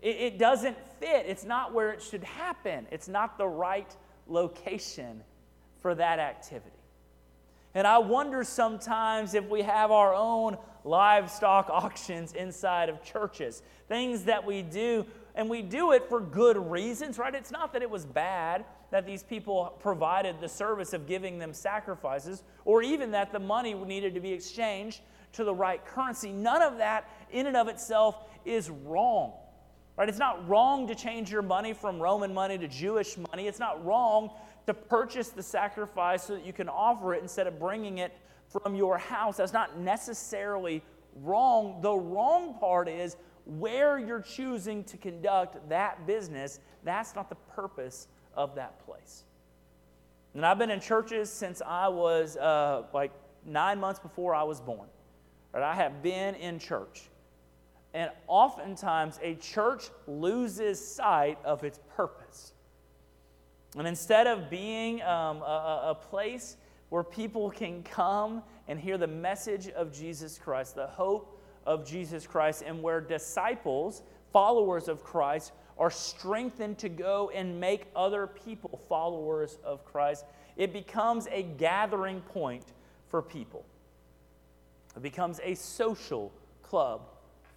It, 0.00 0.16
it 0.16 0.38
doesn't 0.38 0.78
fit. 1.00 1.26
It's 1.28 1.44
not 1.44 1.74
where 1.74 1.92
it 1.92 2.00
should 2.00 2.24
happen, 2.24 2.86
it's 2.90 3.08
not 3.08 3.36
the 3.36 3.46
right 3.46 3.94
location 4.26 5.22
for 5.82 5.94
that 5.94 6.18
activity. 6.18 6.78
And 7.74 7.86
I 7.86 7.98
wonder 7.98 8.42
sometimes 8.42 9.34
if 9.34 9.46
we 9.50 9.60
have 9.60 9.90
our 9.90 10.14
own 10.14 10.56
livestock 10.82 11.68
auctions 11.70 12.32
inside 12.32 12.88
of 12.88 13.02
churches, 13.02 13.62
things 13.86 14.24
that 14.24 14.46
we 14.46 14.62
do, 14.62 15.04
and 15.34 15.50
we 15.50 15.60
do 15.60 15.92
it 15.92 16.08
for 16.08 16.22
good 16.22 16.56
reasons, 16.70 17.18
right? 17.18 17.34
It's 17.34 17.50
not 17.50 17.74
that 17.74 17.82
it 17.82 17.90
was 17.90 18.06
bad 18.06 18.64
that 18.90 19.04
these 19.04 19.22
people 19.22 19.76
provided 19.78 20.40
the 20.40 20.48
service 20.48 20.94
of 20.94 21.06
giving 21.06 21.38
them 21.38 21.52
sacrifices, 21.52 22.44
or 22.64 22.82
even 22.82 23.10
that 23.10 23.30
the 23.30 23.38
money 23.38 23.74
needed 23.74 24.14
to 24.14 24.20
be 24.20 24.32
exchanged 24.32 25.02
to 25.32 25.44
the 25.44 25.54
right 25.54 25.84
currency. 25.84 26.32
None 26.32 26.62
of 26.62 26.78
that, 26.78 27.08
in 27.30 27.46
and 27.46 27.56
of 27.56 27.68
itself, 27.68 28.24
is 28.44 28.70
wrong. 28.70 29.32
Right? 29.96 30.08
It's 30.08 30.18
not 30.18 30.48
wrong 30.48 30.86
to 30.86 30.94
change 30.94 31.30
your 31.30 31.42
money 31.42 31.72
from 31.72 32.00
Roman 32.00 32.32
money 32.32 32.56
to 32.56 32.68
Jewish 32.68 33.16
money. 33.16 33.48
It's 33.48 33.58
not 33.58 33.84
wrong 33.84 34.30
to 34.66 34.74
purchase 34.74 35.30
the 35.30 35.42
sacrifice 35.42 36.24
so 36.24 36.34
that 36.34 36.46
you 36.46 36.52
can 36.52 36.68
offer 36.68 37.14
it 37.14 37.22
instead 37.22 37.46
of 37.46 37.58
bringing 37.58 37.98
it 37.98 38.12
from 38.48 38.74
your 38.74 38.96
house. 38.96 39.38
That's 39.38 39.52
not 39.52 39.78
necessarily 39.78 40.82
wrong. 41.16 41.80
The 41.80 41.94
wrong 41.94 42.58
part 42.58 42.88
is 42.88 43.16
where 43.44 43.98
you're 43.98 44.20
choosing 44.20 44.84
to 44.84 44.96
conduct 44.96 45.68
that 45.68 46.06
business. 46.06 46.60
That's 46.84 47.14
not 47.14 47.28
the 47.28 47.34
purpose 47.34 48.08
of 48.34 48.54
that 48.54 48.84
place. 48.84 49.24
And 50.34 50.46
I've 50.46 50.58
been 50.58 50.70
in 50.70 50.80
churches 50.80 51.30
since 51.30 51.60
I 51.66 51.88
was 51.88 52.36
uh, 52.36 52.84
like 52.92 53.10
nine 53.44 53.80
months 53.80 53.98
before 53.98 54.34
I 54.34 54.44
was 54.44 54.60
born. 54.60 54.88
Right? 55.52 55.62
I 55.62 55.74
have 55.74 56.02
been 56.02 56.34
in 56.36 56.58
church. 56.58 57.08
And 57.94 58.10
oftentimes, 58.26 59.18
a 59.22 59.34
church 59.36 59.84
loses 60.06 60.84
sight 60.84 61.38
of 61.44 61.64
its 61.64 61.80
purpose. 61.96 62.52
And 63.76 63.86
instead 63.86 64.26
of 64.26 64.50
being 64.50 65.02
um, 65.02 65.42
a, 65.42 65.90
a 65.90 65.94
place 65.94 66.56
where 66.90 67.02
people 67.02 67.50
can 67.50 67.82
come 67.82 68.42
and 68.66 68.78
hear 68.78 68.98
the 68.98 69.06
message 69.06 69.68
of 69.68 69.92
Jesus 69.92 70.38
Christ, 70.38 70.74
the 70.74 70.86
hope 70.86 71.40
of 71.66 71.86
Jesus 71.86 72.26
Christ, 72.26 72.62
and 72.66 72.82
where 72.82 73.00
disciples, 73.00 74.02
followers 74.32 74.88
of 74.88 75.02
Christ, 75.02 75.52
are 75.78 75.90
strengthened 75.90 76.78
to 76.78 76.88
go 76.88 77.30
and 77.34 77.60
make 77.60 77.86
other 77.94 78.26
people 78.26 78.80
followers 78.88 79.58
of 79.62 79.84
Christ. 79.84 80.24
It 80.56 80.72
becomes 80.72 81.28
a 81.30 81.42
gathering 81.42 82.20
point 82.20 82.64
for 83.08 83.22
people, 83.22 83.64
it 84.96 85.02
becomes 85.02 85.40
a 85.42 85.54
social 85.54 86.32
club 86.62 87.02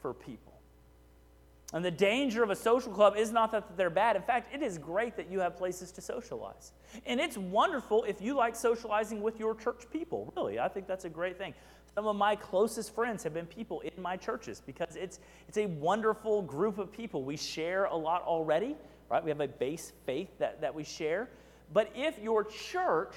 for 0.02 0.14
people. 0.14 0.52
And 1.74 1.86
the 1.86 1.92
danger 1.92 2.44
of 2.44 2.50
a 2.50 2.56
social 2.56 2.92
club 2.92 3.16
is 3.16 3.32
not 3.32 3.52
that 3.52 3.78
they're 3.78 3.90
bad. 3.90 4.18
In 4.18 4.22
fact, 4.22 4.54
it 4.54 4.62
is 4.62 4.78
great 4.78 5.16
that 5.16 5.32
you 5.32 5.40
have 5.40 5.56
places 5.56 5.92
to 5.94 6.02
socialize. 6.02 6.74
And 7.06 7.20
it's 7.20 7.38
wonderful 7.38 8.04
if 8.04 8.22
you 8.22 8.36
like 8.36 8.58
socializing 8.58 9.22
with 9.22 9.40
your 9.40 9.56
church 9.56 9.86
people. 9.92 10.34
Really, 10.36 10.60
I 10.60 10.68
think 10.68 10.86
that's 10.86 11.06
a 11.06 11.10
great 11.10 11.38
thing. 11.38 11.54
Some 11.96 12.08
of 12.08 12.16
my 12.16 12.36
closest 12.36 12.94
friends 12.94 13.24
have 13.24 13.34
been 13.34 13.46
people 13.46 13.82
in 13.82 14.02
my 14.02 14.18
churches 14.18 14.62
because 14.66 14.96
it's, 14.96 15.20
it's 15.48 15.58
a 15.58 15.68
wonderful 15.68 16.42
group 16.42 16.78
of 16.78 16.92
people. 16.92 17.24
We 17.24 17.38
share 17.38 17.86
a 17.86 17.96
lot 17.96 18.24
already, 18.24 18.76
right? 19.10 19.24
We 19.24 19.30
have 19.30 19.42
a 19.42 19.48
base 19.48 19.94
faith 20.06 20.30
that, 20.40 20.62
that 20.62 20.76
we 20.76 20.84
share. 20.84 21.30
But 21.74 21.90
if 21.96 22.20
your 22.20 22.44
church 22.44 23.16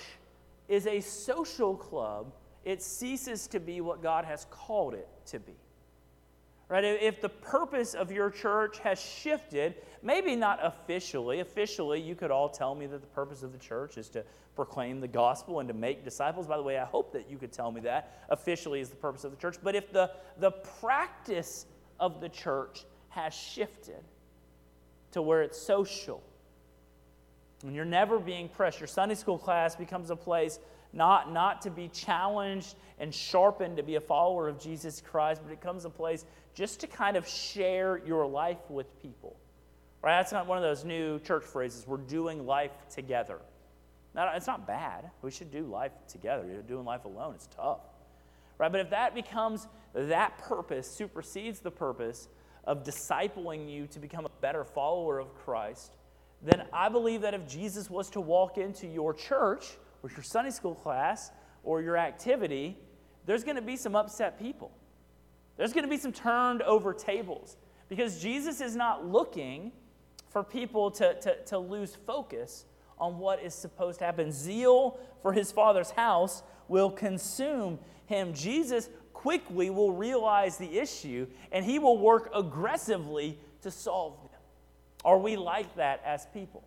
is 0.68 0.86
a 0.86 1.00
social 1.00 1.76
club, 1.76 2.32
it 2.64 2.82
ceases 2.82 3.46
to 3.48 3.60
be 3.60 3.80
what 3.80 4.02
God 4.02 4.24
has 4.24 4.46
called 4.50 4.94
it 4.94 5.08
to 5.26 5.38
be. 5.38 5.54
Right? 6.68 6.84
If 6.84 7.20
the 7.20 7.28
purpose 7.28 7.92
of 7.92 8.10
your 8.10 8.30
church 8.30 8.78
has 8.78 8.98
shifted, 8.98 9.74
maybe 10.02 10.34
not 10.34 10.60
officially, 10.62 11.40
officially, 11.40 12.00
you 12.00 12.14
could 12.14 12.30
all 12.30 12.48
tell 12.48 12.74
me 12.74 12.86
that 12.86 13.02
the 13.02 13.06
purpose 13.08 13.42
of 13.42 13.52
the 13.52 13.58
church 13.58 13.98
is 13.98 14.08
to 14.10 14.24
proclaim 14.56 15.00
the 15.00 15.08
gospel 15.08 15.60
and 15.60 15.68
to 15.68 15.74
make 15.74 16.04
disciples. 16.04 16.46
By 16.46 16.56
the 16.56 16.62
way, 16.62 16.78
I 16.78 16.86
hope 16.86 17.12
that 17.12 17.30
you 17.30 17.36
could 17.36 17.52
tell 17.52 17.70
me 17.70 17.82
that 17.82 18.24
officially 18.30 18.80
is 18.80 18.88
the 18.88 18.96
purpose 18.96 19.24
of 19.24 19.30
the 19.30 19.36
church. 19.36 19.56
But 19.62 19.74
if 19.74 19.92
the, 19.92 20.10
the 20.38 20.52
practice 20.52 21.66
of 22.00 22.20
the 22.20 22.30
church 22.30 22.84
has 23.10 23.34
shifted 23.34 24.02
to 25.12 25.20
where 25.20 25.42
it's 25.42 25.60
social, 25.60 26.22
and 27.62 27.74
you're 27.74 27.84
never 27.84 28.18
being 28.18 28.48
pressed, 28.48 28.80
your 28.80 28.86
Sunday 28.86 29.14
school 29.14 29.38
class 29.38 29.76
becomes 29.76 30.10
a 30.10 30.16
place 30.16 30.58
not, 30.94 31.32
not 31.32 31.62
to 31.62 31.70
be 31.70 31.88
challenged 31.88 32.76
and 32.98 33.12
sharpened 33.12 33.76
to 33.76 33.82
be 33.82 33.96
a 33.96 34.00
follower 34.00 34.48
of 34.48 34.60
Jesus 34.60 35.00
Christ, 35.00 35.42
but 35.44 35.52
it 35.52 35.60
comes 35.60 35.84
a 35.84 35.90
place 35.90 36.24
just 36.54 36.80
to 36.80 36.86
kind 36.86 37.16
of 37.16 37.28
share 37.28 38.00
your 38.06 38.26
life 38.26 38.70
with 38.70 38.86
people. 39.02 39.36
Right? 40.02 40.18
That's 40.18 40.32
not 40.32 40.46
one 40.46 40.58
of 40.58 40.62
those 40.62 40.84
new 40.84 41.18
church 41.18 41.44
phrases. 41.44 41.86
We're 41.86 41.96
doing 41.96 42.46
life 42.46 42.72
together. 42.90 43.40
Not, 44.14 44.36
it's 44.36 44.46
not 44.46 44.66
bad. 44.66 45.10
We 45.22 45.32
should 45.32 45.50
do 45.50 45.64
life 45.64 45.92
together. 46.06 46.46
You're 46.46 46.62
doing 46.62 46.84
life 46.84 47.04
alone. 47.04 47.34
It's 47.34 47.48
tough. 47.48 47.80
Right? 48.58 48.70
But 48.70 48.80
if 48.80 48.90
that 48.90 49.14
becomes 49.14 49.66
that 49.94 50.38
purpose 50.38 50.88
supersedes 50.88 51.58
the 51.58 51.70
purpose 51.70 52.28
of 52.64 52.84
discipling 52.84 53.68
you 53.68 53.86
to 53.88 53.98
become 53.98 54.26
a 54.26 54.30
better 54.40 54.64
follower 54.64 55.18
of 55.18 55.34
Christ, 55.34 55.96
then 56.42 56.64
I 56.72 56.88
believe 56.88 57.22
that 57.22 57.34
if 57.34 57.48
Jesus 57.48 57.90
was 57.90 58.10
to 58.10 58.20
walk 58.20 58.58
into 58.58 58.86
your 58.86 59.12
church 59.12 59.76
or 60.04 60.10
your 60.10 60.22
Sunday 60.22 60.50
school 60.50 60.74
class 60.74 61.32
or 61.64 61.80
your 61.80 61.96
activity, 61.96 62.76
there's 63.24 63.42
going 63.42 63.56
to 63.56 63.62
be 63.62 63.74
some 63.74 63.96
upset 63.96 64.38
people. 64.38 64.70
There's 65.56 65.72
going 65.72 65.84
to 65.84 65.90
be 65.90 65.96
some 65.96 66.12
turned 66.12 66.60
over 66.60 66.92
tables 66.92 67.56
because 67.88 68.20
Jesus 68.20 68.60
is 68.60 68.76
not 68.76 69.06
looking 69.06 69.72
for 70.28 70.44
people 70.44 70.90
to, 70.90 71.14
to, 71.20 71.36
to 71.46 71.58
lose 71.58 71.96
focus 72.06 72.66
on 72.98 73.18
what 73.18 73.42
is 73.42 73.54
supposed 73.54 74.00
to 74.00 74.04
happen. 74.04 74.30
Zeal 74.30 74.98
for 75.22 75.32
his 75.32 75.50
father's 75.50 75.90
house 75.90 76.42
will 76.68 76.90
consume 76.90 77.78
him. 78.04 78.34
Jesus 78.34 78.90
quickly 79.14 79.70
will 79.70 79.92
realize 79.92 80.58
the 80.58 80.78
issue 80.78 81.26
and 81.50 81.64
he 81.64 81.78
will 81.78 81.96
work 81.96 82.30
aggressively 82.34 83.38
to 83.62 83.70
solve 83.70 84.18
them. 84.30 84.40
Are 85.02 85.18
we 85.18 85.36
like 85.36 85.74
that 85.76 86.02
as 86.04 86.26
people? 86.34 86.62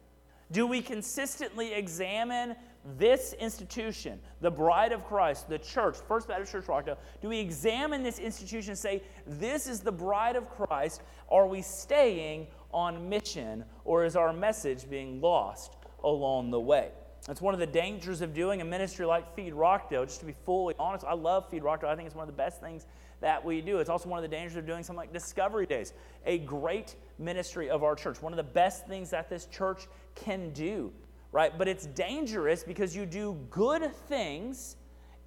Do 0.51 0.65
we 0.65 0.81
consistently 0.81 1.73
examine 1.73 2.55
this 2.97 3.33
institution, 3.33 4.19
the 4.41 4.51
bride 4.51 4.91
of 4.91 5.05
Christ, 5.05 5.49
the 5.49 5.59
church, 5.59 5.97
First 6.07 6.27
Baptist 6.27 6.51
Church 6.51 6.67
Rockdale, 6.67 6.97
do 7.21 7.29
we 7.29 7.39
examine 7.39 8.03
this 8.03 8.19
institution 8.19 8.71
and 8.71 8.79
say, 8.79 9.03
this 9.25 9.67
is 9.67 9.81
the 9.81 9.91
bride 9.91 10.35
of 10.35 10.49
Christ? 10.49 11.01
Are 11.29 11.47
we 11.47 11.61
staying 11.61 12.47
on 12.71 13.09
mission 13.09 13.65
or 13.83 14.05
is 14.05 14.15
our 14.15 14.31
message 14.31 14.89
being 14.89 15.19
lost 15.21 15.75
along 16.03 16.51
the 16.51 16.59
way? 16.59 16.91
That's 17.25 17.41
one 17.41 17.53
of 17.53 17.59
the 17.59 17.67
dangers 17.67 18.21
of 18.21 18.33
doing 18.33 18.61
a 18.61 18.65
ministry 18.65 19.05
like 19.05 19.35
Feed 19.35 19.53
Rockdale. 19.53 20.05
Just 20.05 20.21
to 20.21 20.25
be 20.25 20.35
fully 20.45 20.75
honest, 20.79 21.03
I 21.03 21.13
love 21.13 21.49
Feed 21.49 21.63
Rockdale. 21.63 21.89
I 21.89 21.95
think 21.95 22.05
it's 22.05 22.15
one 22.15 22.27
of 22.27 22.33
the 22.33 22.41
best 22.41 22.61
things 22.61 22.85
that 23.19 23.43
we 23.43 23.59
do. 23.59 23.79
It's 23.79 23.89
also 23.89 24.07
one 24.07 24.17
of 24.17 24.23
the 24.23 24.33
dangers 24.33 24.55
of 24.55 24.65
doing 24.65 24.83
something 24.83 24.99
like 24.99 25.11
Discovery 25.11 25.65
Days, 25.65 25.93
a 26.25 26.37
great 26.37 26.95
ministry 27.19 27.69
of 27.69 27.83
our 27.83 27.95
church. 27.95 28.21
One 28.21 28.31
of 28.31 28.37
the 28.37 28.43
best 28.43 28.87
things 28.87 29.09
that 29.09 29.29
this 29.29 29.45
church 29.47 29.87
can 30.15 30.51
do 30.51 30.93
right? 31.37 31.55
But 31.55 31.67
it's 31.67 31.85
dangerous 31.85 32.63
because 32.63 32.95
you 32.95 33.05
do 33.05 33.37
good 33.51 33.93
things 34.09 34.75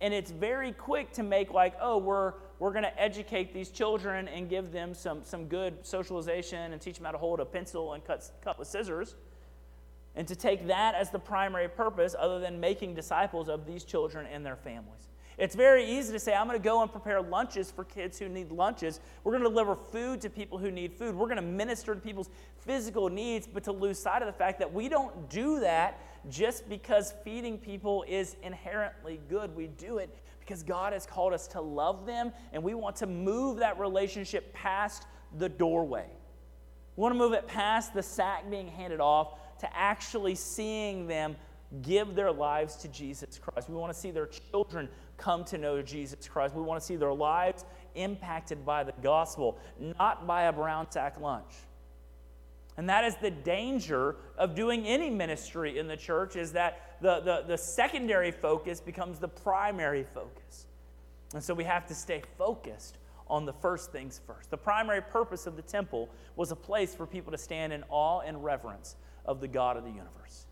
and 0.00 0.12
it's 0.12 0.32
very 0.32 0.72
quick 0.72 1.12
to 1.12 1.22
make 1.22 1.52
like, 1.52 1.74
oh, 1.80 1.98
we're 1.98 2.32
we're 2.58 2.72
going 2.72 2.82
to 2.82 3.00
educate 3.00 3.54
these 3.54 3.70
children 3.70 4.26
and 4.26 4.50
give 4.50 4.72
them 4.72 4.92
some, 4.92 5.22
some 5.22 5.44
good 5.46 5.86
socialization 5.86 6.72
and 6.72 6.82
teach 6.82 6.96
them 6.96 7.04
how 7.04 7.12
to 7.12 7.16
hold 7.16 7.38
a 7.38 7.44
pencil 7.44 7.92
and 7.92 8.04
cut, 8.04 8.28
cut 8.42 8.58
with 8.58 8.66
scissors. 8.66 9.14
And 10.16 10.26
to 10.26 10.34
take 10.34 10.66
that 10.66 10.96
as 10.96 11.10
the 11.10 11.20
primary 11.20 11.68
purpose, 11.68 12.16
other 12.18 12.40
than 12.40 12.58
making 12.58 12.94
disciples 12.94 13.48
of 13.48 13.64
these 13.64 13.84
children 13.84 14.26
and 14.26 14.44
their 14.44 14.56
families. 14.56 15.09
It's 15.40 15.54
very 15.54 15.90
easy 15.90 16.12
to 16.12 16.18
say, 16.18 16.34
I'm 16.34 16.46
going 16.46 16.58
to 16.58 16.62
go 16.62 16.82
and 16.82 16.92
prepare 16.92 17.22
lunches 17.22 17.70
for 17.70 17.82
kids 17.82 18.18
who 18.18 18.28
need 18.28 18.52
lunches. 18.52 19.00
We're 19.24 19.32
going 19.32 19.42
to 19.42 19.48
deliver 19.48 19.74
food 19.74 20.20
to 20.20 20.28
people 20.28 20.58
who 20.58 20.70
need 20.70 20.92
food. 20.92 21.14
We're 21.14 21.28
going 21.28 21.36
to 21.36 21.42
minister 21.42 21.94
to 21.94 22.00
people's 22.00 22.28
physical 22.58 23.08
needs, 23.08 23.48
but 23.50 23.64
to 23.64 23.72
lose 23.72 23.98
sight 23.98 24.20
of 24.20 24.26
the 24.26 24.34
fact 24.34 24.58
that 24.58 24.70
we 24.70 24.90
don't 24.90 25.30
do 25.30 25.58
that 25.60 25.98
just 26.28 26.68
because 26.68 27.14
feeding 27.24 27.56
people 27.56 28.04
is 28.06 28.36
inherently 28.42 29.18
good. 29.30 29.56
We 29.56 29.68
do 29.68 29.96
it 29.96 30.14
because 30.40 30.62
God 30.62 30.92
has 30.92 31.06
called 31.06 31.32
us 31.32 31.46
to 31.48 31.60
love 31.62 32.04
them, 32.04 32.32
and 32.52 32.62
we 32.62 32.74
want 32.74 32.96
to 32.96 33.06
move 33.06 33.60
that 33.60 33.80
relationship 33.80 34.52
past 34.52 35.06
the 35.38 35.48
doorway. 35.48 36.06
We 36.96 37.00
want 37.00 37.14
to 37.14 37.18
move 37.18 37.32
it 37.32 37.48
past 37.48 37.94
the 37.94 38.02
sack 38.02 38.50
being 38.50 38.68
handed 38.68 39.00
off 39.00 39.38
to 39.60 39.74
actually 39.74 40.34
seeing 40.34 41.06
them 41.06 41.36
give 41.82 42.14
their 42.14 42.32
lives 42.32 42.76
to 42.76 42.88
Jesus 42.88 43.38
Christ. 43.38 43.68
We 43.68 43.76
want 43.76 43.92
to 43.92 43.98
see 43.98 44.10
their 44.10 44.26
children 44.26 44.88
come 45.20 45.44
to 45.44 45.58
know 45.58 45.82
Jesus 45.82 46.26
Christ. 46.28 46.54
We 46.54 46.62
want 46.62 46.80
to 46.80 46.86
see 46.86 46.96
their 46.96 47.12
lives 47.12 47.64
impacted 47.94 48.64
by 48.64 48.84
the 48.84 48.94
gospel, 49.02 49.58
not 49.78 50.26
by 50.26 50.44
a 50.44 50.52
brown 50.52 50.90
sack 50.90 51.20
lunch. 51.20 51.52
And 52.76 52.88
that 52.88 53.04
is 53.04 53.14
the 53.16 53.30
danger 53.30 54.16
of 54.38 54.54
doing 54.54 54.86
any 54.86 55.10
ministry 55.10 55.78
in 55.78 55.86
the 55.86 55.96
church 55.96 56.36
is 56.36 56.52
that 56.52 56.96
the, 57.02 57.20
the, 57.20 57.44
the 57.46 57.58
secondary 57.58 58.30
focus 58.30 58.80
becomes 58.80 59.18
the 59.18 59.28
primary 59.28 60.04
focus. 60.14 60.66
And 61.34 61.42
so 61.42 61.52
we 61.52 61.64
have 61.64 61.86
to 61.88 61.94
stay 61.94 62.22
focused 62.38 62.96
on 63.28 63.44
the 63.44 63.52
first 63.52 63.92
things 63.92 64.20
first. 64.26 64.50
The 64.50 64.56
primary 64.56 65.02
purpose 65.02 65.46
of 65.46 65.56
the 65.56 65.62
temple 65.62 66.08
was 66.36 66.50
a 66.50 66.56
place 66.56 66.94
for 66.94 67.06
people 67.06 67.32
to 67.32 67.38
stand 67.38 67.72
in 67.72 67.84
awe 67.88 68.20
and 68.20 68.42
reverence 68.42 68.96
of 69.24 69.40
the 69.40 69.48
God 69.48 69.76
of 69.76 69.84
the 69.84 69.90
universe. 69.90 70.46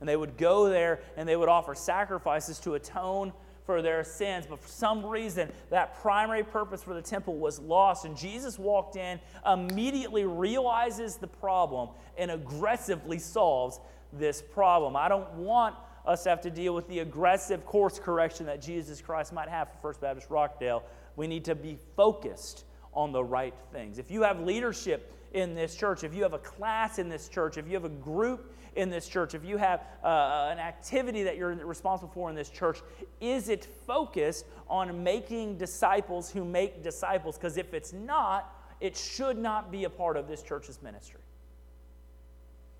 And 0.00 0.08
they 0.08 0.16
would 0.16 0.36
go 0.36 0.68
there 0.68 1.00
and 1.16 1.28
they 1.28 1.36
would 1.36 1.48
offer 1.48 1.74
sacrifices 1.74 2.58
to 2.60 2.74
atone 2.74 3.32
for 3.64 3.82
their 3.82 4.04
sins. 4.04 4.46
But 4.48 4.60
for 4.60 4.68
some 4.68 5.04
reason, 5.04 5.50
that 5.70 6.00
primary 6.00 6.42
purpose 6.42 6.82
for 6.82 6.94
the 6.94 7.02
temple 7.02 7.36
was 7.36 7.58
lost. 7.58 8.04
And 8.04 8.16
Jesus 8.16 8.58
walked 8.58 8.96
in, 8.96 9.20
immediately 9.46 10.24
realizes 10.24 11.16
the 11.16 11.26
problem, 11.26 11.90
and 12.16 12.30
aggressively 12.30 13.18
solves 13.18 13.80
this 14.12 14.42
problem. 14.42 14.96
I 14.96 15.08
don't 15.08 15.30
want 15.34 15.74
us 16.06 16.24
to 16.24 16.30
have 16.30 16.40
to 16.40 16.50
deal 16.50 16.74
with 16.74 16.88
the 16.88 17.00
aggressive 17.00 17.64
course 17.66 17.98
correction 17.98 18.46
that 18.46 18.60
Jesus 18.62 19.00
Christ 19.00 19.32
might 19.32 19.48
have 19.48 19.70
for 19.70 19.76
First 19.82 20.00
Baptist 20.00 20.30
Rockdale. 20.30 20.82
We 21.16 21.26
need 21.26 21.44
to 21.44 21.54
be 21.54 21.76
focused 21.96 22.64
on 22.92 23.12
the 23.12 23.22
right 23.22 23.54
things. 23.72 23.98
If 23.98 24.10
you 24.10 24.22
have 24.22 24.40
leadership 24.40 25.12
in 25.32 25.54
this 25.54 25.76
church, 25.76 26.02
if 26.02 26.14
you 26.14 26.22
have 26.22 26.32
a 26.32 26.38
class 26.38 26.98
in 26.98 27.08
this 27.08 27.28
church, 27.28 27.56
if 27.56 27.68
you 27.68 27.74
have 27.74 27.84
a 27.84 27.88
group 27.88 28.52
in 28.76 28.90
this 28.90 29.08
church, 29.08 29.34
if 29.34 29.44
you 29.44 29.56
have 29.56 29.80
uh, 30.02 30.48
an 30.50 30.58
activity 30.58 31.22
that 31.24 31.36
you're 31.36 31.54
responsible 31.54 32.12
for 32.12 32.30
in 32.30 32.36
this 32.36 32.50
church, 32.50 32.80
is 33.20 33.48
it 33.48 33.66
focused 33.86 34.46
on 34.68 35.02
making 35.02 35.58
disciples 35.58 36.30
who 36.30 36.44
make 36.44 36.82
disciples? 36.82 37.36
Because 37.36 37.56
if 37.56 37.74
it's 37.74 37.92
not, 37.92 38.54
it 38.80 38.96
should 38.96 39.38
not 39.38 39.70
be 39.70 39.84
a 39.84 39.90
part 39.90 40.16
of 40.16 40.28
this 40.28 40.42
church's 40.42 40.82
ministry. 40.82 41.20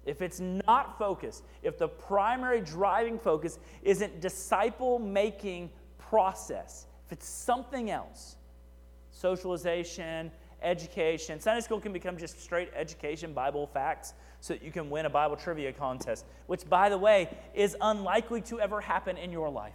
If 0.07 0.23
it's 0.23 0.41
not 0.41 0.99
focused, 0.99 1.45
if 1.63 1.79
the 1.79 1.89
primary 1.89 2.61
driving 2.61 3.19
focus 3.19 3.59
isn't 3.83 4.21
disciple 4.21 4.99
making 4.99 5.71
process, 5.99 6.87
if 7.07 7.13
it's 7.13 7.29
something 7.29 7.91
else, 7.91 8.37
socialization, 9.11 10.31
education. 10.63 11.41
Sunday 11.41 11.61
school 11.61 11.81
can 11.81 11.93
become 11.93 12.17
just 12.17 12.41
straight 12.43 12.71
education, 12.75 13.33
Bible 13.33 13.67
facts, 13.67 14.15
so 14.41 14.55
that 14.55 14.63
you 14.63 14.71
can 14.71 14.91
win 14.91 15.07
a 15.07 15.11
Bible 15.11 15.37
trivia 15.37 15.73
contest, 15.73 16.25
which, 16.47 16.69
by 16.69 16.89
the 16.89 16.99
way, 16.99 17.29
is 17.55 17.77
unlikely 17.81 18.41
to 18.43 18.61
ever 18.61 18.81
happen 18.81 19.17
in 19.17 19.33
your 19.33 19.51
life. 19.51 19.75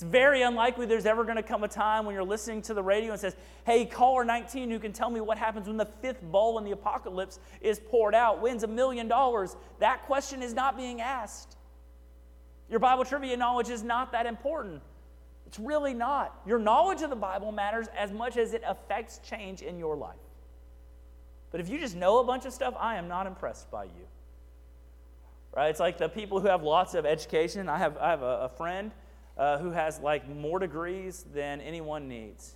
It's 0.00 0.10
very 0.10 0.40
unlikely 0.40 0.86
there's 0.86 1.04
ever 1.04 1.24
going 1.24 1.36
to 1.36 1.42
come 1.42 1.62
a 1.62 1.68
time 1.68 2.06
when 2.06 2.14
you're 2.14 2.24
listening 2.24 2.62
to 2.62 2.72
the 2.72 2.82
radio 2.82 3.12
and 3.12 3.20
says, 3.20 3.36
Hey, 3.66 3.84
caller 3.84 4.24
19 4.24 4.70
who 4.70 4.78
can 4.78 4.94
tell 4.94 5.10
me 5.10 5.20
what 5.20 5.36
happens 5.36 5.66
when 5.66 5.76
the 5.76 5.90
fifth 6.00 6.22
bowl 6.22 6.56
in 6.56 6.64
the 6.64 6.70
apocalypse 6.70 7.38
is 7.60 7.78
poured 7.78 8.14
out 8.14 8.40
wins 8.40 8.62
a 8.62 8.66
million 8.66 9.08
dollars. 9.08 9.56
That 9.78 10.06
question 10.06 10.42
is 10.42 10.54
not 10.54 10.74
being 10.74 11.02
asked. 11.02 11.58
Your 12.70 12.78
Bible 12.78 13.04
trivia 13.04 13.36
knowledge 13.36 13.68
is 13.68 13.82
not 13.82 14.12
that 14.12 14.24
important. 14.24 14.80
It's 15.50 15.58
really 15.58 15.94
not. 15.94 16.42
Your 16.46 16.60
knowledge 16.60 17.02
of 17.02 17.10
the 17.10 17.16
Bible 17.16 17.50
matters 17.50 17.88
as 17.98 18.12
much 18.12 18.36
as 18.36 18.54
it 18.54 18.62
affects 18.64 19.18
change 19.18 19.62
in 19.62 19.80
your 19.80 19.96
life. 19.96 20.14
But 21.50 21.60
if 21.60 21.68
you 21.68 21.80
just 21.80 21.96
know 21.96 22.20
a 22.20 22.24
bunch 22.24 22.44
of 22.44 22.52
stuff, 22.52 22.74
I 22.78 22.94
am 22.94 23.08
not 23.08 23.26
impressed 23.26 23.68
by 23.68 23.86
you. 23.86 24.06
Right? 25.52 25.66
It's 25.70 25.80
like 25.80 25.98
the 25.98 26.08
people 26.08 26.38
who 26.38 26.46
have 26.46 26.62
lots 26.62 26.94
of 26.94 27.04
education. 27.04 27.68
I 27.68 27.78
have, 27.78 27.98
I 27.98 28.10
have 28.10 28.22
a, 28.22 28.42
a 28.42 28.48
friend 28.50 28.92
uh, 29.36 29.58
who 29.58 29.72
has 29.72 29.98
like 29.98 30.28
more 30.28 30.60
degrees 30.60 31.26
than 31.34 31.60
anyone 31.60 32.06
needs, 32.06 32.54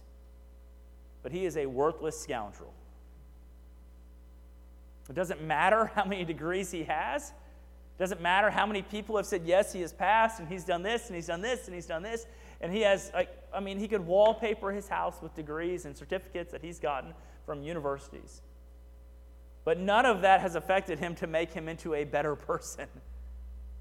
but 1.25 1.33
he 1.33 1.47
is 1.47 1.57
a 1.57 1.67
worthless 1.67 2.21
scoundrel. 2.21 2.73
It 5.11 5.17
doesn't 5.17 5.43
matter 5.43 5.87
how 5.97 6.05
many 6.05 6.25
degrees 6.25 6.71
he 6.71 6.85
has. 6.85 7.33
Doesn't 7.99 8.21
matter 8.21 8.51
how 8.51 8.67
many 8.67 8.83
people 8.83 9.17
have 9.17 9.27
said, 9.27 9.43
yes, 9.45 9.73
he 9.73 9.81
has 9.83 9.93
passed, 9.93 10.41
and 10.41 10.49
he's 10.49 10.65
done 10.65 10.83
this, 10.83 11.07
and 11.07 11.15
he's 11.15 11.29
done 11.29 11.41
this, 11.41 11.67
and 11.67 11.75
he's 11.75 11.87
done 11.87 12.03
this. 12.03 12.27
And 12.61 12.73
he 12.73 12.81
has, 12.81 13.11
like, 13.15 13.29
I 13.53 13.61
mean, 13.61 13.79
he 13.79 13.87
could 13.87 14.05
wallpaper 14.05 14.73
his 14.73 14.89
house 14.89 15.23
with 15.23 15.35
degrees 15.35 15.85
and 15.85 15.97
certificates 15.97 16.51
that 16.53 16.63
he's 16.63 16.81
gotten 16.81 17.15
from 17.47 17.63
universities. 17.63 18.43
But 19.65 19.79
none 19.79 20.07
of 20.07 20.23
that 20.23 20.41
has 20.41 20.57
affected 20.57 20.99
him 20.99 21.15
to 21.17 21.27
make 21.27 21.53
him 21.53 21.69
into 21.69 21.95
a 21.95 22.05
better 22.05 22.35
person. 22.37 22.89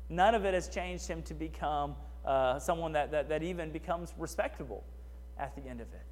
None 0.10 0.36
of 0.36 0.46
it 0.46 0.54
has 0.54 0.68
changed 0.68 1.08
him 1.08 1.24
to 1.24 1.34
become 1.34 1.96
uh, 2.26 2.60
someone 2.60 2.92
that, 2.94 3.12
that, 3.12 3.30
that 3.30 3.42
even 3.42 3.72
becomes 3.72 4.14
respectable 4.18 4.84
at 5.40 5.56
the 5.56 5.68
end 5.68 5.82
of 5.82 5.88
it. 5.94 6.06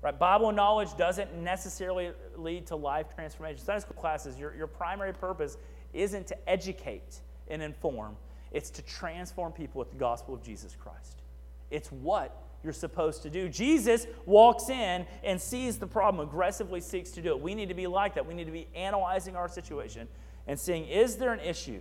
Right? 0.00 0.16
Bible 0.16 0.52
knowledge 0.52 0.96
doesn't 0.96 1.34
necessarily 1.34 2.12
lead 2.36 2.66
to 2.68 2.76
life 2.76 3.06
transformation. 3.14 3.58
Sunday 3.58 3.80
school 3.80 3.96
classes, 4.00 4.38
your, 4.38 4.54
your 4.54 4.68
primary 4.68 5.12
purpose 5.12 5.56
isn't 5.92 6.28
to 6.28 6.48
educate 6.48 7.20
and 7.50 7.62
inform, 7.62 8.16
it's 8.52 8.70
to 8.70 8.82
transform 8.82 9.52
people 9.52 9.78
with 9.78 9.90
the 9.90 9.96
gospel 9.96 10.34
of 10.34 10.42
Jesus 10.42 10.74
Christ. 10.74 11.22
It's 11.70 11.90
what 11.92 12.44
you're 12.64 12.72
supposed 12.72 13.22
to 13.22 13.30
do. 13.30 13.48
Jesus 13.48 14.06
walks 14.26 14.68
in 14.68 15.06
and 15.22 15.40
sees 15.40 15.78
the 15.78 15.86
problem, 15.86 16.26
aggressively 16.26 16.80
seeks 16.80 17.10
to 17.12 17.22
do 17.22 17.30
it. 17.30 17.40
We 17.40 17.54
need 17.54 17.68
to 17.68 17.74
be 17.74 17.86
like 17.86 18.14
that. 18.14 18.26
We 18.26 18.34
need 18.34 18.46
to 18.46 18.52
be 18.52 18.66
analyzing 18.74 19.36
our 19.36 19.48
situation 19.48 20.08
and 20.46 20.58
seeing 20.58 20.86
is 20.86 21.16
there 21.16 21.32
an 21.32 21.40
issue 21.40 21.80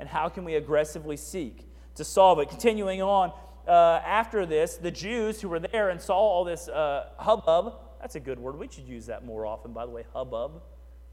and 0.00 0.08
how 0.08 0.28
can 0.28 0.44
we 0.44 0.56
aggressively 0.56 1.16
seek 1.16 1.68
to 1.94 2.04
solve 2.04 2.38
it. 2.40 2.48
Continuing 2.48 3.02
on, 3.02 3.32
uh, 3.68 4.00
after 4.04 4.44
this, 4.46 4.76
the 4.76 4.90
Jews 4.90 5.40
who 5.40 5.48
were 5.48 5.60
there 5.60 5.90
and 5.90 6.00
saw 6.00 6.16
all 6.16 6.44
this 6.44 6.68
uh, 6.68 7.10
hubbub, 7.18 7.74
that's 8.00 8.16
a 8.16 8.20
good 8.20 8.40
word. 8.40 8.58
We 8.58 8.68
should 8.68 8.88
use 8.88 9.06
that 9.06 9.24
more 9.24 9.46
often, 9.46 9.72
by 9.72 9.86
the 9.86 9.92
way, 9.92 10.04
hubbub. 10.12 10.62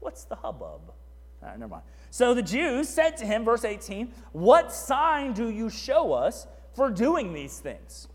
What's 0.00 0.24
the 0.24 0.34
hubbub? 0.34 0.92
Right, 1.42 1.58
never 1.58 1.70
mind. 1.70 1.82
So 2.10 2.34
the 2.34 2.42
Jews 2.42 2.88
said 2.88 3.16
to 3.18 3.26
him, 3.26 3.44
verse 3.44 3.64
18, 3.64 4.12
What 4.32 4.72
sign 4.72 5.32
do 5.32 5.48
you 5.48 5.70
show 5.70 6.12
us 6.12 6.46
for 6.74 6.90
doing 6.90 7.32
these 7.32 7.58
things? 7.58 8.08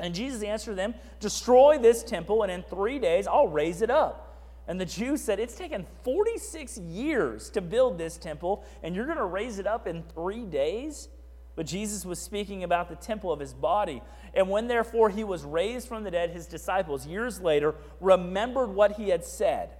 And 0.00 0.14
Jesus 0.14 0.42
answered 0.42 0.76
them, 0.76 0.94
Destroy 1.20 1.78
this 1.78 2.02
temple, 2.02 2.42
and 2.42 2.50
in 2.50 2.62
three 2.62 2.98
days 2.98 3.26
I'll 3.26 3.48
raise 3.48 3.82
it 3.82 3.90
up. 3.90 4.24
And 4.66 4.80
the 4.80 4.86
Jews 4.86 5.20
said, 5.20 5.38
It's 5.38 5.56
taken 5.56 5.86
46 6.04 6.78
years 6.78 7.50
to 7.50 7.60
build 7.60 7.98
this 7.98 8.16
temple, 8.16 8.64
and 8.82 8.94
you're 8.94 9.06
going 9.06 9.18
to 9.18 9.24
raise 9.24 9.58
it 9.58 9.66
up 9.66 9.86
in 9.86 10.02
three 10.14 10.44
days? 10.44 11.08
But 11.56 11.66
Jesus 11.66 12.04
was 12.04 12.18
speaking 12.18 12.64
about 12.64 12.88
the 12.88 12.96
temple 12.96 13.32
of 13.32 13.38
his 13.38 13.54
body. 13.54 14.02
And 14.32 14.48
when 14.48 14.66
therefore 14.66 15.10
he 15.10 15.22
was 15.22 15.44
raised 15.44 15.86
from 15.86 16.02
the 16.02 16.10
dead, 16.10 16.30
his 16.30 16.46
disciples, 16.46 17.06
years 17.06 17.40
later, 17.40 17.76
remembered 18.00 18.70
what 18.70 18.92
he 18.92 19.10
had 19.10 19.24
said. 19.24 19.70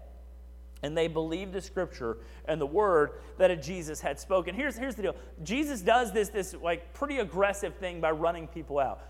And 0.85 0.97
they 0.97 1.09
believed 1.09 1.53
the 1.53 1.61
scripture 1.61 2.19
and 2.45 2.61
the 2.61 2.67
word 2.67 3.13
that 3.39 3.63
Jesus 3.63 4.01
had 4.01 4.21
spoken. 4.21 4.55
Here's, 4.55 4.77
here's 4.77 4.95
the 4.95 5.03
deal 5.03 5.17
Jesus 5.43 5.81
does 5.81 6.13
this, 6.13 6.29
this 6.29 6.55
like 6.55 6.93
pretty 6.93 7.19
aggressive 7.19 7.75
thing 7.77 8.01
by 8.01 8.11
running 8.11 8.47
people 8.47 8.79
out 8.79 9.01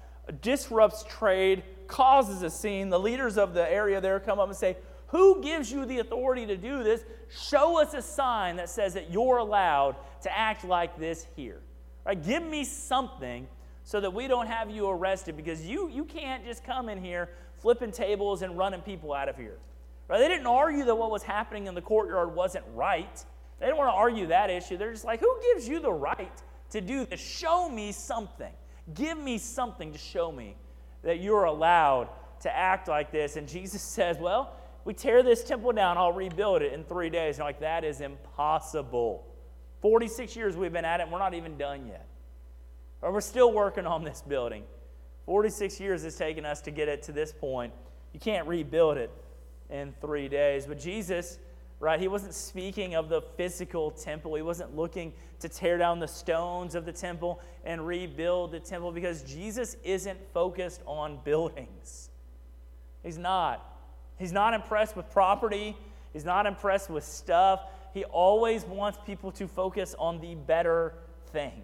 disrupts 0.40 1.04
trade, 1.04 1.62
causes 1.86 2.42
a 2.42 2.50
scene. 2.50 2.88
The 2.90 2.98
leaders 2.98 3.36
of 3.36 3.54
the 3.54 3.70
area 3.70 4.00
there 4.00 4.20
come 4.20 4.38
up 4.38 4.48
and 4.48 4.56
say, 4.56 4.76
Who 5.08 5.42
gives 5.42 5.70
you 5.70 5.84
the 5.84 5.98
authority 5.98 6.46
to 6.46 6.56
do 6.56 6.82
this? 6.82 7.04
Show 7.28 7.80
us 7.80 7.94
a 7.94 8.02
sign 8.02 8.56
that 8.56 8.70
says 8.70 8.94
that 8.94 9.10
you're 9.10 9.38
allowed 9.38 9.96
to 10.22 10.36
act 10.36 10.64
like 10.64 10.98
this 10.98 11.26
here. 11.36 11.60
Right? 12.04 12.22
Give 12.22 12.42
me 12.42 12.64
something 12.64 13.46
so 13.84 14.00
that 14.00 14.12
we 14.12 14.28
don't 14.28 14.46
have 14.46 14.70
you 14.70 14.88
arrested 14.88 15.36
because 15.36 15.66
you, 15.66 15.90
you 15.90 16.04
can't 16.04 16.44
just 16.44 16.64
come 16.64 16.88
in 16.88 17.02
here 17.02 17.28
flipping 17.60 17.92
tables 17.92 18.42
and 18.42 18.56
running 18.56 18.80
people 18.80 19.12
out 19.12 19.28
of 19.28 19.36
here. 19.36 19.58
Right? 20.08 20.18
They 20.18 20.28
didn't 20.28 20.46
argue 20.46 20.84
that 20.84 20.94
what 20.94 21.10
was 21.10 21.22
happening 21.22 21.66
in 21.66 21.74
the 21.74 21.82
courtyard 21.82 22.34
wasn't 22.34 22.64
right. 22.74 23.24
They 23.58 23.66
didn't 23.66 23.78
want 23.78 23.88
to 23.88 23.94
argue 23.94 24.26
that 24.28 24.50
issue. 24.50 24.76
They're 24.76 24.92
just 24.92 25.04
like, 25.04 25.20
who 25.20 25.40
gives 25.52 25.68
you 25.68 25.80
the 25.80 25.92
right 25.92 26.42
to 26.70 26.80
do 26.80 27.06
this? 27.06 27.20
Show 27.20 27.68
me 27.68 27.92
something. 27.92 28.52
Give 28.92 29.16
me 29.16 29.38
something 29.38 29.92
to 29.92 29.98
show 29.98 30.30
me 30.30 30.56
that 31.02 31.20
you're 31.20 31.44
allowed 31.44 32.08
to 32.40 32.54
act 32.54 32.88
like 32.88 33.10
this. 33.10 33.36
And 33.36 33.48
Jesus 33.48 33.80
says, 33.82 34.18
Well, 34.18 34.54
we 34.84 34.92
tear 34.92 35.22
this 35.22 35.42
temple 35.42 35.72
down, 35.72 35.96
I'll 35.96 36.12
rebuild 36.12 36.60
it 36.60 36.72
in 36.72 36.84
three 36.84 37.08
days. 37.08 37.38
And 37.38 37.46
like, 37.46 37.60
that 37.60 37.84
is 37.84 38.00
impossible. 38.00 39.26
46 39.80 40.36
years 40.36 40.56
we've 40.56 40.72
been 40.72 40.84
at 40.84 41.00
it, 41.00 41.04
and 41.04 41.12
we're 41.12 41.18
not 41.18 41.34
even 41.34 41.56
done 41.56 41.86
yet. 41.86 42.06
Or 43.00 43.12
we're 43.12 43.20
still 43.20 43.52
working 43.52 43.86
on 43.86 44.04
this 44.04 44.22
building. 44.26 44.64
46 45.26 45.80
years 45.80 46.04
has 46.04 46.16
taken 46.16 46.44
us 46.44 46.60
to 46.62 46.70
get 46.70 46.88
it 46.88 47.02
to 47.04 47.12
this 47.12 47.32
point. 47.32 47.72
You 48.12 48.20
can't 48.20 48.46
rebuild 48.46 48.98
it 48.98 49.10
in 49.70 49.94
three 50.00 50.28
days. 50.28 50.66
But 50.66 50.78
Jesus, 50.78 51.38
right, 51.80 52.00
he 52.00 52.08
wasn't 52.08 52.34
speaking 52.34 52.94
of 52.94 53.08
the 53.08 53.22
physical 53.36 53.90
temple. 53.90 54.34
He 54.34 54.42
wasn't 54.42 54.76
looking 54.76 55.12
to 55.40 55.48
tear 55.48 55.78
down 55.78 55.98
the 55.98 56.08
stones 56.08 56.74
of 56.74 56.84
the 56.84 56.92
temple 56.92 57.40
and 57.64 57.86
rebuild 57.86 58.52
the 58.52 58.60
temple 58.60 58.92
because 58.92 59.22
Jesus 59.22 59.76
isn't 59.84 60.18
focused 60.32 60.82
on 60.86 61.18
buildings. 61.24 62.10
He's 63.02 63.18
not. 63.18 63.70
He's 64.18 64.32
not 64.32 64.54
impressed 64.54 64.96
with 64.96 65.10
property, 65.10 65.76
he's 66.12 66.24
not 66.24 66.46
impressed 66.46 66.88
with 66.88 67.04
stuff. 67.04 67.60
He 67.92 68.04
always 68.04 68.64
wants 68.64 68.98
people 69.06 69.30
to 69.32 69.46
focus 69.46 69.94
on 69.98 70.20
the 70.20 70.34
better 70.34 70.94
thing. 71.32 71.62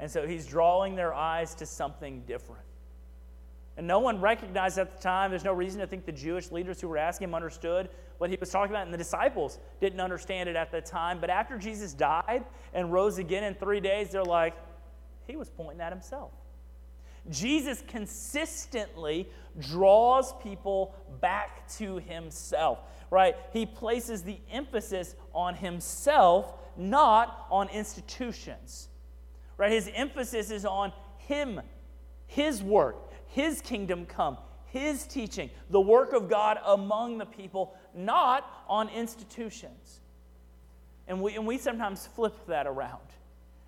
And 0.00 0.10
so 0.10 0.26
he's 0.26 0.46
drawing 0.46 0.96
their 0.96 1.14
eyes 1.14 1.54
to 1.56 1.66
something 1.66 2.22
different. 2.26 2.64
And 3.76 3.86
no 3.86 3.98
one 3.98 4.20
recognized 4.20 4.78
at 4.78 4.94
the 4.94 5.02
time, 5.02 5.30
there's 5.30 5.44
no 5.44 5.52
reason 5.52 5.80
to 5.80 5.86
think 5.86 6.04
the 6.04 6.12
Jewish 6.12 6.50
leaders 6.50 6.80
who 6.80 6.88
were 6.88 6.98
asking 6.98 7.28
him 7.28 7.34
understood 7.34 7.88
what 8.18 8.28
he 8.28 8.36
was 8.38 8.50
talking 8.50 8.72
about, 8.72 8.84
and 8.84 8.92
the 8.92 8.98
disciples 8.98 9.58
didn't 9.80 10.00
understand 10.00 10.48
it 10.48 10.56
at 10.56 10.70
the 10.70 10.80
time. 10.80 11.20
But 11.20 11.30
after 11.30 11.56
Jesus 11.56 11.94
died 11.94 12.44
and 12.74 12.92
rose 12.92 13.16
again 13.16 13.44
in 13.44 13.54
three 13.54 13.80
days, 13.80 14.10
they're 14.10 14.22
like, 14.22 14.54
he 15.26 15.36
was 15.36 15.48
pointing 15.48 15.80
at 15.80 15.92
himself. 15.92 16.32
Jesus 17.30 17.82
consistently 17.86 19.28
draws 19.58 20.34
people 20.42 20.94
back 21.20 21.68
to 21.76 21.98
himself, 21.98 22.80
right? 23.10 23.36
He 23.52 23.66
places 23.66 24.22
the 24.22 24.38
emphasis 24.50 25.14
on 25.34 25.54
himself, 25.54 26.54
not 26.76 27.46
on 27.50 27.68
institutions, 27.68 28.88
right? 29.56 29.70
His 29.70 29.90
emphasis 29.94 30.50
is 30.50 30.64
on 30.64 30.92
him, 31.18 31.60
his 32.26 32.62
work, 32.62 33.09
his 33.30 33.60
kingdom 33.60 34.06
come, 34.06 34.36
His 34.66 35.06
teaching, 35.06 35.50
the 35.70 35.80
work 35.80 36.12
of 36.12 36.28
God 36.28 36.58
among 36.64 37.18
the 37.18 37.26
people, 37.26 37.76
not 37.94 38.64
on 38.68 38.88
institutions. 38.88 40.00
And 41.06 41.22
we, 41.22 41.34
and 41.34 41.46
we 41.46 41.56
sometimes 41.56 42.06
flip 42.08 42.34
that 42.48 42.66
around. 42.66 43.00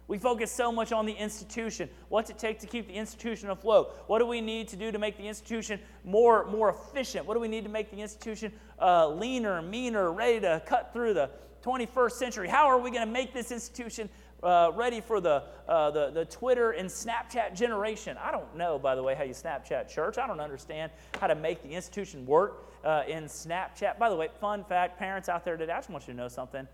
We 0.09 0.18
focus 0.18 0.51
so 0.51 0.72
much 0.72 0.92
on 0.92 1.07
the 1.07 1.12
institution. 1.12 1.88
What's 2.09 2.29
it 2.29 2.38
take 2.38 2.59
to 2.61 2.66
keep 2.66 2.88
the 2.88 2.94
institution 2.94 3.51
afloat? 3.51 3.94
What 4.09 4.18
do 4.18 4.27
we 4.27 4.40
need 4.40 4.68
to 4.68 4.77
do 4.77 4.90
to 4.90 4.98
make 4.98 5.16
the 5.16 5.27
institution 5.27 5.81
more, 6.05 6.44
more 6.46 6.70
efficient? 6.70 7.25
What 7.25 7.35
do 7.35 7.40
we 7.40 7.48
need 7.48 7.64
to 7.64 7.70
make 7.70 7.90
the 7.90 8.01
institution 8.01 8.53
uh, 8.81 9.09
leaner, 9.09 9.62
meaner, 9.62 10.11
ready 10.11 10.40
to 10.40 10.61
cut 10.66 10.92
through 10.92 11.14
the 11.14 11.31
21st 11.64 12.12
century? 12.12 12.48
How 12.48 12.66
are 12.66 12.79
we 12.79 12.90
going 12.90 13.07
to 13.07 13.12
make 13.12 13.33
this 13.33 13.53
institution 13.53 14.09
uh, 14.42 14.72
ready 14.74 15.00
for 15.00 15.20
the, 15.20 15.44
uh, 15.68 15.90
the, 15.90 16.11
the 16.11 16.24
Twitter 16.24 16.72
and 16.72 16.88
Snapchat 16.88 17.55
generation. 17.55 18.16
I 18.22 18.31
don't 18.31 18.57
know, 18.57 18.78
by 18.78 18.94
the 18.94 19.02
way, 19.02 19.14
how 19.14 19.24
you 19.24 19.35
Snapchat 19.35 19.88
church. 19.88 20.18
I 20.18 20.26
don't 20.26 20.40
understand 20.40 20.90
how 21.20 21.26
to 21.26 21.35
make 21.35 21.62
the 21.62 21.70
institution 21.70 22.26
work 22.26 22.68
uh, 22.85 23.02
in 23.07 23.24
Snapchat. 23.24 23.98
By 23.98 24.09
the 24.09 24.16
way, 24.16 24.28
fun 24.40 24.64
fact 24.64 24.98
parents 24.98 25.28
out 25.28 25.44
there 25.44 25.57
today, 25.57 25.72
I 25.72 25.78
just 25.78 25.90
want 25.90 26.07
you 26.07 26.14
to 26.14 26.18
know 26.18 26.28
something. 26.28 26.66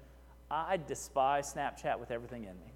I 0.51 0.79
despise 0.79 1.53
Snapchat 1.53 1.99
with 1.99 2.11
everything 2.11 2.45
in 2.45 2.59
me. 2.59 2.73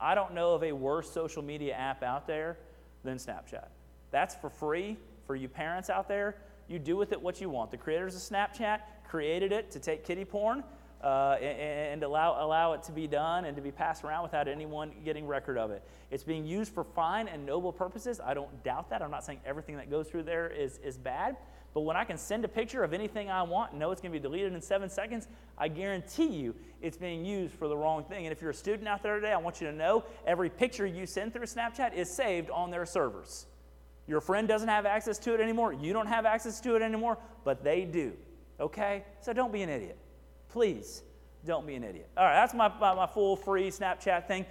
I 0.00 0.14
don't 0.14 0.32
know 0.32 0.54
of 0.54 0.62
a 0.62 0.72
worse 0.72 1.10
social 1.10 1.42
media 1.42 1.74
app 1.74 2.02
out 2.02 2.26
there 2.26 2.56
than 3.02 3.18
Snapchat. 3.18 3.66
That's 4.10 4.34
for 4.34 4.48
free 4.48 4.96
for 5.26 5.36
you 5.36 5.48
parents 5.48 5.90
out 5.90 6.08
there. 6.08 6.36
You 6.68 6.78
do 6.78 6.96
with 6.96 7.12
it 7.12 7.20
what 7.20 7.40
you 7.40 7.50
want. 7.50 7.70
The 7.70 7.76
creators 7.76 8.14
of 8.14 8.22
Snapchat 8.22 8.80
created 9.08 9.50
it 9.52 9.72
to 9.72 9.80
take 9.80 10.04
kiddie 10.04 10.24
porn 10.24 10.62
uh, 11.02 11.36
and, 11.40 12.02
allow, 12.02 12.44
allow 12.44 12.72
it 12.74 12.82
to 12.84 12.92
be 12.92 13.06
done 13.06 13.44
and 13.44 13.56
to 13.56 13.62
be 13.62 13.70
passed 13.70 14.04
around 14.04 14.22
without 14.22 14.48
anyone 14.48 14.92
getting 15.04 15.26
record 15.26 15.56
of 15.56 15.70
it. 15.70 15.82
It's 16.10 16.24
being 16.24 16.44
used 16.44 16.72
for 16.72 16.84
fine 16.84 17.28
and 17.28 17.46
noble 17.46 17.72
purposes. 17.72 18.20
I 18.24 18.34
don't 18.34 18.62
doubt 18.62 18.90
that. 18.90 19.00
I'm 19.00 19.10
not 19.10 19.24
saying 19.24 19.40
everything 19.46 19.76
that 19.76 19.90
goes 19.90 20.08
through 20.08 20.24
there 20.24 20.48
is, 20.48 20.78
is 20.78 20.98
bad. 20.98 21.36
But 21.72 21.82
when 21.82 21.96
I 21.96 22.04
can 22.04 22.18
send 22.18 22.44
a 22.44 22.48
picture 22.48 22.82
of 22.82 22.92
anything 22.92 23.30
I 23.30 23.42
want 23.42 23.70
and 23.70 23.80
know 23.80 23.92
it's 23.92 24.00
going 24.00 24.12
to 24.12 24.18
be 24.18 24.22
deleted 24.22 24.52
in 24.52 24.60
seven 24.60 24.90
seconds, 24.90 25.28
I 25.56 25.68
guarantee 25.68 26.26
you 26.26 26.54
it's 26.82 26.96
being 26.96 27.24
used 27.24 27.54
for 27.54 27.68
the 27.68 27.76
wrong 27.76 28.04
thing. 28.04 28.26
And 28.26 28.32
if 28.32 28.42
you're 28.42 28.50
a 28.50 28.54
student 28.54 28.88
out 28.88 29.02
there 29.02 29.14
today, 29.14 29.32
I 29.32 29.36
want 29.36 29.60
you 29.60 29.68
to 29.68 29.72
know 29.72 30.04
every 30.26 30.50
picture 30.50 30.84
you 30.84 31.06
send 31.06 31.32
through 31.32 31.46
Snapchat 31.46 31.94
is 31.94 32.14
saved 32.14 32.50
on 32.50 32.70
their 32.70 32.84
servers. 32.84 33.46
Your 34.08 34.20
friend 34.20 34.48
doesn't 34.48 34.68
have 34.68 34.84
access 34.84 35.18
to 35.20 35.34
it 35.34 35.40
anymore. 35.40 35.72
You 35.72 35.92
don't 35.92 36.08
have 36.08 36.26
access 36.26 36.60
to 36.62 36.74
it 36.74 36.82
anymore, 36.82 37.18
but 37.44 37.62
they 37.62 37.84
do. 37.84 38.14
Okay? 38.58 39.04
So 39.20 39.32
don't 39.32 39.52
be 39.52 39.62
an 39.62 39.68
idiot. 39.68 39.96
Please 40.52 41.02
don't 41.44 41.66
be 41.66 41.74
an 41.74 41.84
idiot. 41.84 42.08
All 42.16 42.24
right, 42.24 42.34
that's 42.34 42.54
my, 42.54 42.68
my, 42.80 42.94
my 42.94 43.06
full 43.06 43.36
free 43.36 43.70
Snapchat 43.70 44.26
thing. 44.26 44.44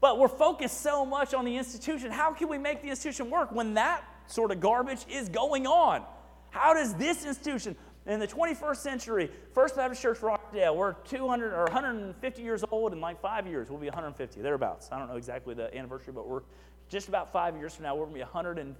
But 0.00 0.18
we're 0.18 0.28
focused 0.28 0.82
so 0.82 1.06
much 1.06 1.32
on 1.32 1.44
the 1.44 1.56
institution. 1.56 2.10
How 2.10 2.32
can 2.32 2.48
we 2.48 2.58
make 2.58 2.82
the 2.82 2.88
institution 2.88 3.30
work 3.30 3.52
when 3.52 3.74
that 3.74 4.04
sort 4.26 4.50
of 4.50 4.60
garbage 4.60 5.06
is 5.08 5.28
going 5.28 5.66
on? 5.66 6.02
How 6.50 6.74
does 6.74 6.94
this 6.94 7.24
institution, 7.24 7.74
in 8.06 8.20
the 8.20 8.26
21st 8.26 8.76
century, 8.76 9.30
First 9.54 9.76
Baptist 9.76 10.02
Church 10.02 10.20
Rockdale, 10.20 10.76
we're 10.76 10.92
200 10.92 11.52
or 11.54 11.64
150 11.64 12.42
years 12.42 12.62
old 12.70 12.92
in 12.92 13.00
like 13.00 13.20
five 13.20 13.46
years. 13.46 13.70
We'll 13.70 13.80
be 13.80 13.86
150, 13.86 14.42
thereabouts. 14.42 14.90
I 14.92 14.98
don't 14.98 15.08
know 15.08 15.16
exactly 15.16 15.54
the 15.54 15.74
anniversary, 15.74 16.12
but 16.12 16.28
we're 16.28 16.42
just 16.88 17.08
about 17.08 17.32
five 17.32 17.56
years 17.56 17.74
from 17.74 17.84
now, 17.84 17.94
we're 17.94 18.04
going 18.04 18.14
to 18.14 18.18
be 18.18 18.22
100 18.22 18.58
and 18.58 18.74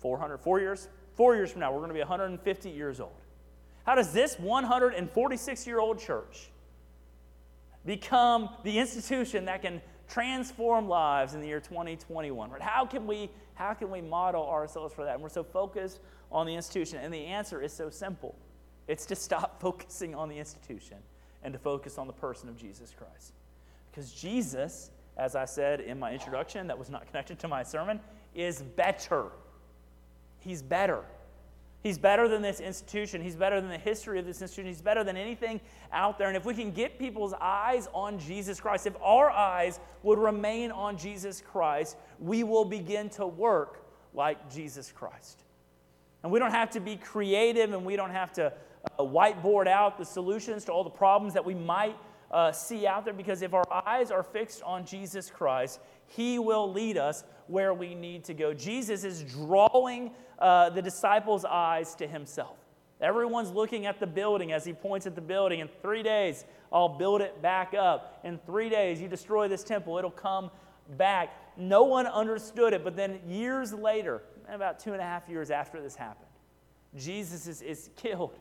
400, 0.00 0.38
four 0.38 0.60
years? 0.60 0.88
Four 1.14 1.36
years 1.36 1.52
from 1.52 1.60
now, 1.60 1.72
we're 1.72 1.78
going 1.78 1.90
to 1.90 1.94
be 1.94 2.00
150 2.00 2.70
years 2.70 3.00
old. 3.00 3.12
How 3.88 3.94
does 3.94 4.12
this 4.12 4.38
146 4.38 5.66
year 5.66 5.80
old 5.80 5.98
church 5.98 6.50
become 7.86 8.50
the 8.62 8.78
institution 8.78 9.46
that 9.46 9.62
can 9.62 9.80
transform 10.06 10.90
lives 10.90 11.32
in 11.32 11.40
the 11.40 11.46
year 11.46 11.58
2021? 11.58 12.50
Right? 12.50 12.60
How 12.60 12.84
can 12.84 13.06
we 13.06 13.30
how 13.54 13.72
can 13.72 13.90
we 13.90 14.02
model 14.02 14.46
ourselves 14.46 14.92
for 14.92 15.06
that? 15.06 15.14
And 15.14 15.22
we're 15.22 15.30
so 15.30 15.42
focused 15.42 16.00
on 16.30 16.46
the 16.46 16.54
institution, 16.54 16.98
and 16.98 17.14
the 17.14 17.24
answer 17.24 17.62
is 17.62 17.72
so 17.72 17.88
simple. 17.88 18.34
It's 18.88 19.06
to 19.06 19.16
stop 19.16 19.58
focusing 19.62 20.14
on 20.14 20.28
the 20.28 20.36
institution 20.36 20.98
and 21.42 21.54
to 21.54 21.58
focus 21.58 21.96
on 21.96 22.06
the 22.06 22.12
person 22.12 22.50
of 22.50 22.58
Jesus 22.58 22.94
Christ. 22.94 23.32
Because 23.90 24.12
Jesus, 24.12 24.90
as 25.16 25.34
I 25.34 25.46
said 25.46 25.80
in 25.80 25.98
my 25.98 26.12
introduction 26.12 26.66
that 26.66 26.78
was 26.78 26.90
not 26.90 27.06
connected 27.10 27.38
to 27.38 27.48
my 27.48 27.62
sermon, 27.62 28.00
is 28.34 28.60
better. 28.60 29.28
He's 30.40 30.60
better. 30.60 31.04
He's 31.82 31.98
better 31.98 32.26
than 32.26 32.42
this 32.42 32.60
institution. 32.60 33.22
He's 33.22 33.36
better 33.36 33.60
than 33.60 33.70
the 33.70 33.78
history 33.78 34.18
of 34.18 34.26
this 34.26 34.42
institution. 34.42 34.66
He's 34.66 34.82
better 34.82 35.04
than 35.04 35.16
anything 35.16 35.60
out 35.92 36.18
there. 36.18 36.26
And 36.26 36.36
if 36.36 36.44
we 36.44 36.54
can 36.54 36.72
get 36.72 36.98
people's 36.98 37.34
eyes 37.40 37.88
on 37.92 38.18
Jesus 38.18 38.60
Christ, 38.60 38.86
if 38.86 38.96
our 39.00 39.30
eyes 39.30 39.78
would 40.02 40.18
remain 40.18 40.72
on 40.72 40.98
Jesus 40.98 41.40
Christ, 41.40 41.96
we 42.18 42.42
will 42.42 42.64
begin 42.64 43.08
to 43.10 43.26
work 43.26 43.84
like 44.12 44.50
Jesus 44.50 44.90
Christ. 44.90 45.44
And 46.22 46.32
we 46.32 46.40
don't 46.40 46.50
have 46.50 46.70
to 46.70 46.80
be 46.80 46.96
creative 46.96 47.72
and 47.72 47.84
we 47.84 47.94
don't 47.94 48.10
have 48.10 48.32
to 48.32 48.52
uh, 48.98 49.02
whiteboard 49.02 49.68
out 49.68 49.98
the 49.98 50.04
solutions 50.04 50.64
to 50.64 50.72
all 50.72 50.82
the 50.82 50.90
problems 50.90 51.34
that 51.34 51.44
we 51.44 51.54
might 51.54 51.96
uh, 52.30 52.52
see 52.52 52.86
out 52.86 53.04
there 53.04 53.14
because 53.14 53.42
if 53.42 53.54
our 53.54 53.64
eyes 53.86 54.10
are 54.10 54.22
fixed 54.22 54.62
on 54.62 54.84
Jesus 54.84 55.30
Christ, 55.30 55.80
He 56.08 56.38
will 56.38 56.72
lead 56.72 56.98
us 56.98 57.24
where 57.46 57.72
we 57.72 57.94
need 57.94 58.24
to 58.24 58.34
go. 58.34 58.52
Jesus 58.52 59.04
is 59.04 59.22
drawing 59.22 60.10
uh, 60.38 60.70
the 60.70 60.82
disciples' 60.82 61.44
eyes 61.44 61.94
to 61.96 62.06
himself. 62.06 62.56
Everyone's 63.00 63.50
looking 63.50 63.86
at 63.86 64.00
the 64.00 64.06
building 64.06 64.52
as 64.52 64.64
he 64.64 64.72
points 64.72 65.06
at 65.06 65.14
the 65.14 65.20
building. 65.20 65.60
In 65.60 65.68
three 65.82 66.02
days, 66.02 66.44
I'll 66.72 66.88
build 66.88 67.20
it 67.20 67.40
back 67.40 67.72
up. 67.74 68.20
In 68.24 68.38
three 68.44 68.68
days, 68.68 69.00
you 69.00 69.08
destroy 69.08 69.48
this 69.48 69.62
temple, 69.62 69.98
it'll 69.98 70.10
come 70.10 70.50
back. 70.96 71.30
No 71.56 71.84
one 71.84 72.06
understood 72.06 72.72
it, 72.72 72.82
but 72.82 72.96
then 72.96 73.20
years 73.26 73.72
later, 73.72 74.22
about 74.48 74.78
two 74.78 74.92
and 74.92 75.00
a 75.00 75.04
half 75.04 75.28
years 75.28 75.50
after 75.50 75.80
this 75.80 75.94
happened, 75.94 76.30
Jesus 76.96 77.46
is, 77.46 77.62
is 77.62 77.90
killed. 77.96 78.38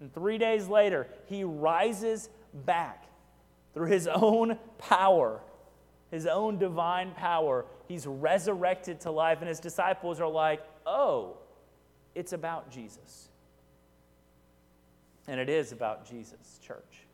And 0.00 0.12
three 0.12 0.38
days 0.38 0.68
later, 0.68 1.06
he 1.26 1.44
rises 1.44 2.28
back 2.52 3.04
through 3.74 3.88
his 3.88 4.06
own 4.06 4.58
power, 4.78 5.40
his 6.10 6.26
own 6.26 6.58
divine 6.58 7.12
power, 7.12 7.64
he's 7.88 8.06
resurrected 8.06 9.00
to 9.00 9.10
life, 9.10 9.38
and 9.40 9.48
his 9.48 9.60
disciples 9.60 10.20
are 10.20 10.28
like, 10.28 10.62
oh, 10.86 11.36
it's 12.14 12.32
about 12.32 12.70
Jesus. 12.70 13.28
And 15.28 15.40
it 15.40 15.48
is 15.48 15.72
about 15.72 16.08
Jesus, 16.08 16.60
church. 16.62 17.06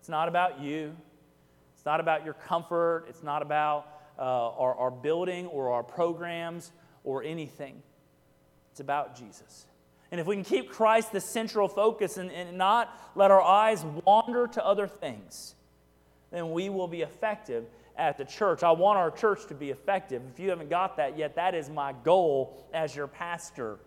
It's 0.00 0.08
not 0.08 0.28
about 0.28 0.60
you, 0.60 0.96
it's 1.74 1.84
not 1.84 2.00
about 2.00 2.24
your 2.24 2.34
comfort, 2.34 3.06
it's 3.08 3.22
not 3.22 3.42
about 3.42 3.86
uh, 4.18 4.22
our, 4.22 4.74
our 4.74 4.90
building 4.90 5.46
or 5.46 5.72
our 5.72 5.82
programs 5.82 6.72
or 7.04 7.22
anything. 7.22 7.82
It's 8.70 8.80
about 8.80 9.16
Jesus. 9.16 9.66
And 10.10 10.20
if 10.20 10.26
we 10.26 10.36
can 10.36 10.44
keep 10.44 10.70
Christ 10.70 11.12
the 11.12 11.20
central 11.20 11.68
focus 11.68 12.16
and, 12.16 12.30
and 12.30 12.56
not 12.56 13.12
let 13.14 13.30
our 13.30 13.42
eyes 13.42 13.84
wander 14.04 14.46
to 14.46 14.64
other 14.64 14.86
things, 14.86 15.54
then 16.30 16.52
we 16.52 16.68
will 16.68 16.88
be 16.88 17.02
effective 17.02 17.66
at 17.98 18.16
the 18.16 18.24
church. 18.24 18.62
I 18.62 18.70
want 18.70 18.96
our 18.96 19.10
church 19.10 19.46
to 19.48 19.54
be 19.54 19.70
effective. 19.70 20.22
If 20.32 20.38
you 20.38 20.50
haven't 20.50 20.70
got 20.70 20.96
that 20.96 21.18
yet, 21.18 21.34
that 21.34 21.54
is 21.54 21.68
my 21.68 21.92
goal 22.04 22.56
as 22.72 22.94
your 22.94 23.08
pastor, 23.08 23.80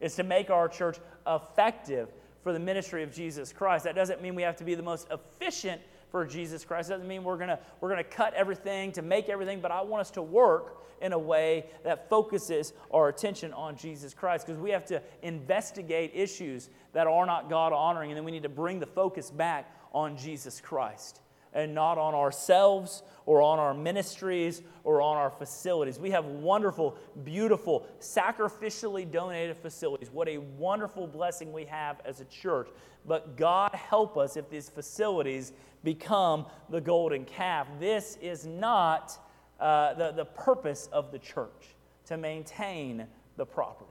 is 0.00 0.14
to 0.14 0.22
make 0.22 0.50
our 0.50 0.68
church 0.68 0.98
effective 1.26 2.08
for 2.42 2.52
the 2.52 2.60
ministry 2.60 3.02
of 3.02 3.12
Jesus 3.12 3.52
Christ. 3.52 3.84
That 3.84 3.96
doesn't 3.96 4.22
mean 4.22 4.36
we 4.36 4.42
have 4.42 4.56
to 4.56 4.64
be 4.64 4.76
the 4.76 4.82
most 4.82 5.08
efficient 5.10 5.80
for 6.12 6.24
Jesus 6.24 6.64
Christ. 6.64 6.88
It 6.88 6.94
doesn't 6.94 7.08
mean 7.08 7.24
we're 7.24 7.36
gonna 7.36 7.58
we're 7.80 7.88
gonna 7.88 8.04
cut 8.04 8.32
everything 8.34 8.92
to 8.92 9.02
make 9.02 9.28
everything, 9.28 9.60
but 9.60 9.72
I 9.72 9.82
want 9.82 10.02
us 10.02 10.10
to 10.12 10.22
work 10.22 10.84
in 11.02 11.12
a 11.12 11.18
way 11.18 11.66
that 11.82 12.08
focuses 12.08 12.72
our 12.94 13.08
attention 13.08 13.52
on 13.52 13.76
Jesus 13.76 14.14
Christ 14.14 14.46
because 14.46 14.60
we 14.60 14.70
have 14.70 14.84
to 14.86 15.02
investigate 15.22 16.12
issues 16.14 16.70
that 16.92 17.06
are 17.06 17.26
not 17.26 17.50
God 17.50 17.72
honoring, 17.72 18.12
and 18.12 18.16
then 18.16 18.24
we 18.24 18.30
need 18.30 18.44
to 18.44 18.48
bring 18.48 18.78
the 18.78 18.86
focus 18.86 19.30
back 19.30 19.70
on 19.92 20.16
Jesus 20.16 20.60
Christ 20.60 21.20
and 21.56 21.74
not 21.74 21.96
on 21.96 22.14
ourselves 22.14 23.02
or 23.24 23.40
on 23.40 23.58
our 23.58 23.72
ministries 23.72 24.62
or 24.84 25.00
on 25.00 25.16
our 25.16 25.30
facilities. 25.30 25.98
We 25.98 26.10
have 26.10 26.26
wonderful, 26.26 26.96
beautiful, 27.24 27.86
sacrificially 27.98 29.10
donated 29.10 29.56
facilities. 29.56 30.10
What 30.10 30.28
a 30.28 30.38
wonderful 30.38 31.06
blessing 31.06 31.52
we 31.52 31.64
have 31.64 32.00
as 32.04 32.20
a 32.20 32.26
church. 32.26 32.68
But 33.06 33.36
God 33.36 33.72
help 33.72 34.18
us 34.18 34.36
if 34.36 34.50
these 34.50 34.68
facilities 34.68 35.52
become 35.82 36.44
the 36.68 36.80
golden 36.80 37.24
calf. 37.24 37.66
This 37.80 38.18
is 38.20 38.46
not 38.46 39.18
uh, 39.58 39.94
the, 39.94 40.12
the 40.12 40.26
purpose 40.26 40.90
of 40.92 41.10
the 41.10 41.18
church 41.18 41.74
to 42.04 42.18
maintain 42.18 43.06
the 43.38 43.46
property. 43.46 43.90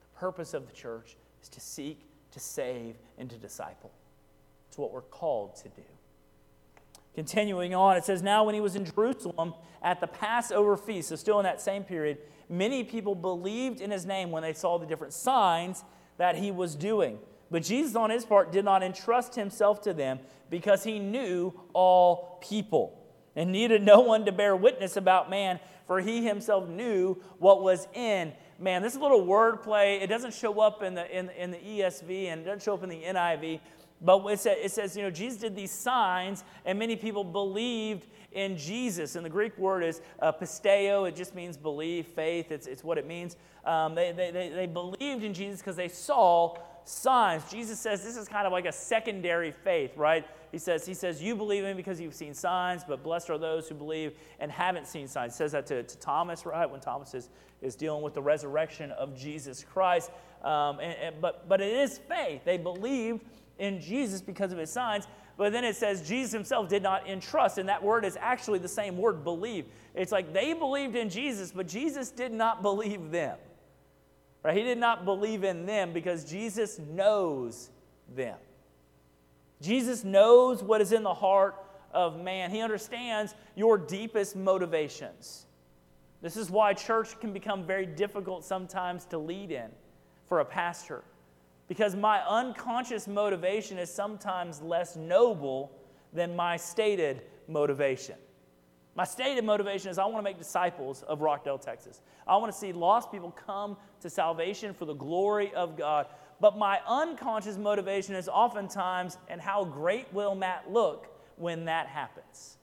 The 0.00 0.18
purpose 0.18 0.54
of 0.54 0.66
the 0.66 0.74
church 0.74 1.16
is 1.40 1.48
to 1.50 1.60
seek, 1.60 2.00
to 2.32 2.40
save, 2.40 2.96
and 3.16 3.30
to 3.30 3.36
disciple. 3.36 3.92
It's 4.68 4.76
what 4.76 4.92
we're 4.92 5.02
called 5.02 5.54
to 5.56 5.68
do. 5.68 5.82
Continuing 7.14 7.74
on, 7.74 7.96
it 7.96 8.04
says, 8.04 8.22
Now 8.22 8.44
when 8.44 8.54
he 8.54 8.60
was 8.60 8.76
in 8.76 8.84
Jerusalem 8.84 9.54
at 9.82 10.00
the 10.00 10.06
Passover 10.06 10.76
feast, 10.76 11.10
so 11.10 11.16
still 11.16 11.38
in 11.38 11.44
that 11.44 11.60
same 11.60 11.84
period, 11.84 12.18
many 12.48 12.82
people 12.82 13.14
believed 13.14 13.80
in 13.80 13.90
his 13.90 14.04
name 14.04 14.30
when 14.30 14.42
they 14.42 14.52
saw 14.52 14.78
the 14.78 14.86
different 14.86 15.12
signs 15.12 15.84
that 16.16 16.36
he 16.36 16.50
was 16.50 16.74
doing. 16.74 17.18
But 17.50 17.62
Jesus, 17.62 17.94
on 17.94 18.10
his 18.10 18.24
part, 18.24 18.50
did 18.50 18.64
not 18.64 18.82
entrust 18.82 19.34
himself 19.34 19.82
to 19.82 19.94
them 19.94 20.18
because 20.50 20.82
he 20.82 20.98
knew 20.98 21.52
all 21.72 22.38
people 22.42 23.00
and 23.36 23.52
needed 23.52 23.82
no 23.82 24.00
one 24.00 24.24
to 24.24 24.32
bear 24.32 24.56
witness 24.56 24.96
about 24.96 25.30
man, 25.30 25.60
for 25.86 26.00
he 26.00 26.24
himself 26.24 26.68
knew 26.68 27.16
what 27.38 27.62
was 27.62 27.86
in 27.94 28.32
man. 28.58 28.82
This 28.82 28.94
is 28.94 28.98
a 28.98 29.02
little 29.02 29.24
wordplay. 29.24 30.02
It 30.02 30.06
doesn't 30.06 30.34
show 30.34 30.60
up 30.60 30.82
in 30.82 30.94
the, 30.94 31.16
in, 31.16 31.30
in 31.30 31.50
the 31.50 31.58
ESV 31.58 32.26
and 32.26 32.40
it 32.40 32.44
doesn't 32.44 32.62
show 32.62 32.74
up 32.74 32.82
in 32.82 32.88
the 32.88 33.02
NIV. 33.02 33.60
But 34.04 34.24
it 34.26 34.38
says, 34.38 34.56
it 34.60 34.70
says, 34.70 34.96
you 34.96 35.02
know, 35.02 35.10
Jesus 35.10 35.40
did 35.40 35.56
these 35.56 35.70
signs, 35.70 36.44
and 36.66 36.78
many 36.78 36.94
people 36.94 37.24
believed 37.24 38.06
in 38.32 38.56
Jesus. 38.58 39.16
And 39.16 39.24
the 39.24 39.30
Greek 39.30 39.56
word 39.56 39.82
is 39.82 40.02
uh, 40.20 40.30
pisteo. 40.30 41.08
It 41.08 41.16
just 41.16 41.34
means 41.34 41.56
believe, 41.56 42.06
faith. 42.06 42.50
It's, 42.52 42.66
it's 42.66 42.84
what 42.84 42.98
it 42.98 43.06
means. 43.06 43.36
Um, 43.64 43.94
they, 43.94 44.12
they, 44.12 44.30
they, 44.30 44.48
they 44.50 44.66
believed 44.66 45.24
in 45.24 45.32
Jesus 45.32 45.60
because 45.60 45.76
they 45.76 45.88
saw 45.88 46.54
signs. 46.84 47.50
Jesus 47.50 47.80
says 47.80 48.04
this 48.04 48.16
is 48.16 48.28
kind 48.28 48.46
of 48.46 48.52
like 48.52 48.66
a 48.66 48.72
secondary 48.72 49.50
faith, 49.50 49.96
right? 49.96 50.26
He 50.52 50.58
says, 50.58 50.84
he 50.84 50.92
says, 50.92 51.22
You 51.22 51.34
believe 51.34 51.64
in 51.64 51.76
because 51.76 51.98
you've 51.98 52.14
seen 52.14 52.34
signs, 52.34 52.84
but 52.84 53.02
blessed 53.02 53.30
are 53.30 53.38
those 53.38 53.68
who 53.68 53.74
believe 53.74 54.12
and 54.38 54.52
haven't 54.52 54.86
seen 54.86 55.08
signs. 55.08 55.34
He 55.34 55.38
says 55.38 55.52
that 55.52 55.66
to, 55.68 55.82
to 55.82 55.98
Thomas, 55.98 56.44
right? 56.44 56.70
When 56.70 56.80
Thomas 56.80 57.14
is, 57.14 57.30
is 57.62 57.74
dealing 57.74 58.02
with 58.02 58.12
the 58.12 58.22
resurrection 58.22 58.90
of 58.92 59.16
Jesus 59.18 59.64
Christ. 59.64 60.10
Um, 60.42 60.78
and, 60.78 60.94
and, 61.00 61.20
but, 61.22 61.48
but 61.48 61.62
it 61.62 61.72
is 61.72 61.98
faith. 62.06 62.42
They 62.44 62.58
believed 62.58 63.24
in 63.58 63.80
Jesus 63.80 64.20
because 64.20 64.52
of 64.52 64.58
his 64.58 64.70
signs. 64.70 65.06
But 65.36 65.52
then 65.52 65.64
it 65.64 65.76
says 65.76 66.06
Jesus 66.06 66.32
himself 66.32 66.68
did 66.68 66.82
not 66.82 67.08
entrust, 67.08 67.58
and 67.58 67.68
that 67.68 67.82
word 67.82 68.04
is 68.04 68.16
actually 68.20 68.60
the 68.60 68.68
same 68.68 68.96
word, 68.96 69.24
believe. 69.24 69.66
It's 69.94 70.12
like 70.12 70.32
they 70.32 70.52
believed 70.52 70.94
in 70.94 71.10
Jesus, 71.10 71.52
but 71.52 71.66
Jesus 71.66 72.10
did 72.10 72.32
not 72.32 72.62
believe 72.62 73.10
them. 73.10 73.36
Right? 74.42 74.56
He 74.56 74.62
did 74.62 74.78
not 74.78 75.04
believe 75.04 75.42
in 75.42 75.66
them 75.66 75.92
because 75.92 76.24
Jesus 76.24 76.78
knows 76.78 77.70
them. 78.14 78.36
Jesus 79.60 80.04
knows 80.04 80.62
what 80.62 80.80
is 80.80 80.92
in 80.92 81.02
the 81.02 81.14
heart 81.14 81.56
of 81.92 82.20
man. 82.20 82.50
He 82.50 82.60
understands 82.60 83.34
your 83.56 83.78
deepest 83.78 84.36
motivations. 84.36 85.46
This 86.20 86.36
is 86.36 86.50
why 86.50 86.74
church 86.74 87.18
can 87.20 87.32
become 87.32 87.64
very 87.64 87.86
difficult 87.86 88.44
sometimes 88.44 89.04
to 89.06 89.18
lead 89.18 89.50
in 89.50 89.70
for 90.28 90.40
a 90.40 90.44
pastor 90.44 91.02
because 91.74 91.96
my 91.96 92.20
unconscious 92.20 93.08
motivation 93.08 93.78
is 93.78 93.92
sometimes 93.92 94.62
less 94.62 94.94
noble 94.94 95.72
than 96.12 96.36
my 96.36 96.56
stated 96.56 97.22
motivation. 97.48 98.14
My 98.94 99.02
stated 99.02 99.42
motivation 99.42 99.90
is 99.90 99.98
I 99.98 100.04
want 100.04 100.18
to 100.18 100.22
make 100.22 100.38
disciples 100.38 101.02
of 101.02 101.20
Rockdale, 101.20 101.58
Texas. 101.58 102.00
I 102.28 102.36
want 102.36 102.52
to 102.52 102.56
see 102.56 102.72
lost 102.72 103.10
people 103.10 103.32
come 103.32 103.76
to 104.02 104.08
salvation 104.08 104.72
for 104.72 104.84
the 104.84 104.94
glory 104.94 105.52
of 105.52 105.76
God. 105.76 106.06
But 106.40 106.56
my 106.56 106.78
unconscious 106.86 107.56
motivation 107.56 108.14
is 108.14 108.28
oftentimes, 108.28 109.18
and 109.26 109.40
how 109.40 109.64
great 109.64 110.06
will 110.12 110.36
Matt 110.36 110.70
look 110.70 111.08
when 111.34 111.64
that 111.64 111.88
happens? 111.88 112.56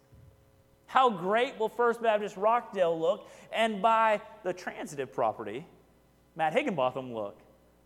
How 0.85 1.09
great 1.09 1.59
will 1.59 1.67
First 1.67 2.01
Baptist 2.01 2.37
Rockdale 2.37 2.97
look? 2.97 3.27
And 3.51 3.81
by 3.81 4.21
the 4.43 4.53
transitive 4.53 5.11
property, 5.11 5.67
Matt 6.37 6.53
Higginbotham 6.53 7.13
look? 7.13 7.37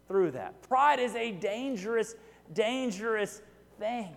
Through 0.07 0.31
that. 0.31 0.61
Pride 0.63 0.99
is 0.99 1.15
a 1.15 1.31
dangerous, 1.31 2.15
dangerous 2.53 3.41
thing. 3.79 4.15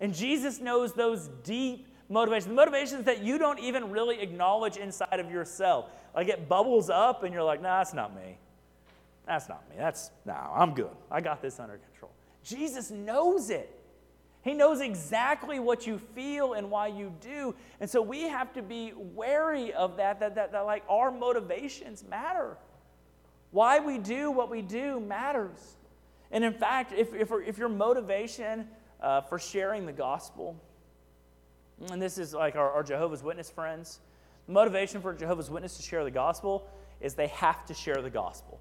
And 0.00 0.14
Jesus 0.14 0.60
knows 0.60 0.92
those 0.92 1.28
deep 1.42 1.86
motivations, 2.08 2.46
the 2.46 2.54
motivations 2.54 3.04
that 3.04 3.22
you 3.22 3.38
don't 3.38 3.58
even 3.58 3.90
really 3.90 4.20
acknowledge 4.20 4.76
inside 4.76 5.20
of 5.20 5.30
yourself. 5.30 5.86
Like 6.14 6.28
it 6.28 6.48
bubbles 6.48 6.90
up 6.90 7.22
and 7.22 7.32
you're 7.32 7.42
like, 7.42 7.62
nah, 7.62 7.78
that's 7.78 7.94
not 7.94 8.14
me. 8.14 8.38
That's 9.26 9.48
not 9.48 9.68
me. 9.68 9.76
That's, 9.78 10.10
no, 10.24 10.34
nah, 10.34 10.54
I'm 10.54 10.74
good. 10.74 10.94
I 11.10 11.20
got 11.20 11.42
this 11.42 11.58
under 11.58 11.78
control. 11.78 12.12
Jesus 12.44 12.90
knows 12.90 13.50
it. 13.50 13.72
He 14.42 14.54
knows 14.54 14.80
exactly 14.80 15.58
what 15.58 15.88
you 15.88 15.98
feel 15.98 16.52
and 16.52 16.70
why 16.70 16.86
you 16.86 17.12
do. 17.20 17.52
And 17.80 17.90
so 17.90 18.00
we 18.00 18.22
have 18.22 18.52
to 18.52 18.62
be 18.62 18.92
wary 18.94 19.72
of 19.72 19.96
that, 19.96 20.20
that, 20.20 20.36
that, 20.36 20.52
that 20.52 20.60
like 20.60 20.84
our 20.88 21.10
motivations 21.10 22.04
matter. 22.08 22.56
Why 23.56 23.78
we 23.78 23.96
do 23.96 24.30
what 24.30 24.50
we 24.50 24.60
do 24.60 25.00
matters. 25.00 25.76
And 26.30 26.44
in 26.44 26.52
fact, 26.52 26.92
if, 26.92 27.14
if, 27.14 27.32
if 27.46 27.56
your 27.56 27.70
motivation 27.70 28.68
uh, 29.00 29.22
for 29.22 29.38
sharing 29.38 29.86
the 29.86 29.94
gospel, 29.94 30.60
and 31.90 32.02
this 32.02 32.18
is 32.18 32.34
like 32.34 32.54
our, 32.54 32.70
our 32.70 32.82
Jehovah's 32.82 33.22
Witness 33.22 33.48
friends, 33.48 34.00
the 34.44 34.52
motivation 34.52 35.00
for 35.00 35.14
Jehovah's 35.14 35.48
Witness 35.48 35.78
to 35.78 35.82
share 35.82 36.04
the 36.04 36.10
gospel 36.10 36.68
is 37.00 37.14
they 37.14 37.28
have 37.28 37.64
to 37.64 37.72
share 37.72 38.02
the 38.02 38.10
gospel. 38.10 38.60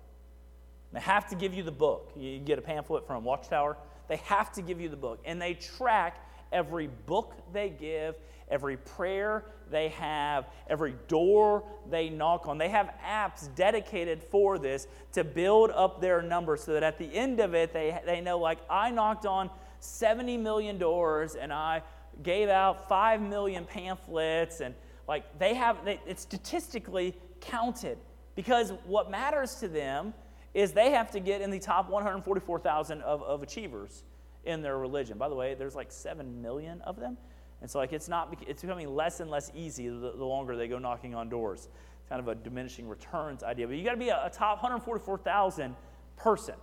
They 0.94 1.02
have 1.02 1.28
to 1.28 1.36
give 1.36 1.54
you 1.54 1.64
the 1.64 1.74
book. 1.74 2.14
You 2.16 2.40
get 2.40 2.58
a 2.58 2.62
pamphlet 2.62 3.06
from 3.06 3.26
Watchtower. 3.26 3.76
They 4.08 4.22
have 4.24 4.54
to 4.54 4.62
give 4.62 4.80
you 4.80 4.88
the 4.88 4.96
book. 4.96 5.20
And 5.26 5.42
they 5.42 5.56
track 5.56 6.26
every 6.54 6.88
book 7.06 7.34
they 7.52 7.68
give, 7.68 8.16
every 8.50 8.78
prayer 8.78 9.46
they 9.72 9.90
have, 9.90 10.46
every 10.68 10.96
door 11.08 11.64
they 11.90 12.10
knock 12.10 12.48
on. 12.48 12.58
They 12.58 12.70
have 12.70 12.94
apps 13.06 13.54
dedicated 13.56 14.24
for 14.24 14.58
this 14.58 14.88
to 15.14 15.24
build 15.24 15.72
up 15.72 16.02
their 16.02 16.22
numbers 16.22 16.64
so 16.64 16.74
that 16.74 16.84
at 16.84 16.98
the 16.98 17.12
end 17.14 17.40
of 17.40 17.54
it, 17.54 17.74
they, 17.74 18.00
they 18.06 18.22
know, 18.22 18.38
like, 18.38 18.60
I 18.70 18.92
knocked 18.92 19.26
on 19.26 19.50
70 19.80 20.38
million 20.38 20.78
doors 20.78 21.36
and 21.36 21.52
I 21.52 21.82
gave 22.24 22.50
out 22.50 22.88
5 22.88 23.22
million 23.22 23.66
pamphlets. 23.66 24.62
And, 24.62 24.76
like, 25.08 25.40
they 25.40 25.54
have, 25.56 25.84
they, 25.84 26.00
it's 26.06 26.22
statistically 26.22 27.16
counted 27.42 27.98
because 28.36 28.74
what 28.86 29.10
matters 29.10 29.56
to 29.56 29.68
them 29.68 30.14
is 30.54 30.72
they 30.72 30.92
have 30.92 31.12
to 31.12 31.20
get 31.20 31.42
in 31.42 31.52
the 31.52 31.60
top 31.60 31.90
144,000 31.90 33.02
of, 33.02 33.22
of 33.24 33.44
achievers 33.44 34.04
in 34.46 34.62
their 34.62 34.78
religion. 34.78 35.18
By 35.18 35.28
the 35.28 35.36
way, 35.36 35.54
there's 35.54 35.76
like 35.76 35.92
7 35.92 36.42
million 36.42 36.82
of 36.82 36.98
them. 36.98 37.18
And 37.62 37.70
so, 37.70 37.80
like, 37.80 37.94
it's 37.94 38.08
not, 38.08 38.36
it's 38.48 38.62
becoming 38.62 38.94
less 38.94 39.20
and 39.20 39.30
less 39.30 39.52
easy 39.56 39.88
the, 39.88 40.14
the 40.16 40.26
longer 40.26 40.56
they 40.56 40.68
go 40.68 40.78
knocking 40.78 41.16
on 41.16 41.30
doors. 41.30 41.70
It's 42.00 42.10
kind 42.10 42.20
of 42.20 42.28
a 42.28 42.36
diminishing 42.36 42.88
returns 42.88 43.44
idea. 43.44 43.68
But 43.68 43.78
you 43.78 43.84
got 43.84 43.92
to 43.92 43.98
be 43.98 44.10
a, 44.10 44.26
a, 44.26 44.30
top 44.30 44.62
144,000 44.62 45.76
person. 46.18 46.56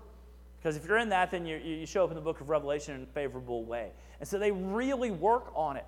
Because 0.58 0.76
if 0.76 0.86
you're 0.86 0.98
in 0.98 1.08
that, 1.08 1.30
then 1.30 1.44
you, 1.44 1.56
you 1.56 1.86
show 1.86 2.04
up 2.04 2.10
in 2.10 2.14
the 2.14 2.20
book 2.20 2.40
of 2.40 2.48
Revelation 2.48 2.94
in 2.94 3.02
a 3.02 3.06
favorable 3.06 3.64
way. 3.64 3.90
And 4.20 4.28
so 4.28 4.38
they 4.38 4.52
really 4.52 5.10
work 5.10 5.50
on 5.54 5.76
it. 5.76 5.86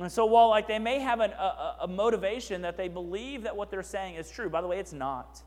And 0.00 0.10
so 0.10 0.24
while 0.26 0.48
like 0.48 0.68
they 0.68 0.78
may 0.78 1.00
have 1.00 1.20
an, 1.20 1.32
a, 1.32 1.76
a 1.82 1.88
motivation 1.88 2.62
that 2.62 2.76
they 2.76 2.88
believe 2.88 3.42
that 3.42 3.56
what 3.56 3.70
they're 3.70 3.82
saying 3.82 4.14
is 4.14 4.30
true, 4.30 4.48
by 4.48 4.62
the 4.62 4.68
way, 4.68 4.78
it's 4.78 4.92
not. 4.92 5.42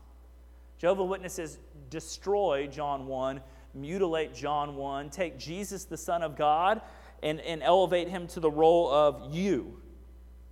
Jehovah 0.78 1.04
Witnesses 1.04 1.58
destroy 1.90 2.66
John 2.66 3.06
1 3.06 3.40
mutilate 3.74 4.34
John 4.34 4.76
1, 4.76 5.10
take 5.10 5.38
Jesus, 5.38 5.84
the 5.84 5.96
Son 5.96 6.22
of 6.22 6.36
God, 6.36 6.80
and, 7.22 7.40
and 7.40 7.62
elevate 7.62 8.08
him 8.08 8.26
to 8.28 8.40
the 8.40 8.50
role 8.50 8.90
of 8.90 9.32
you, 9.34 9.80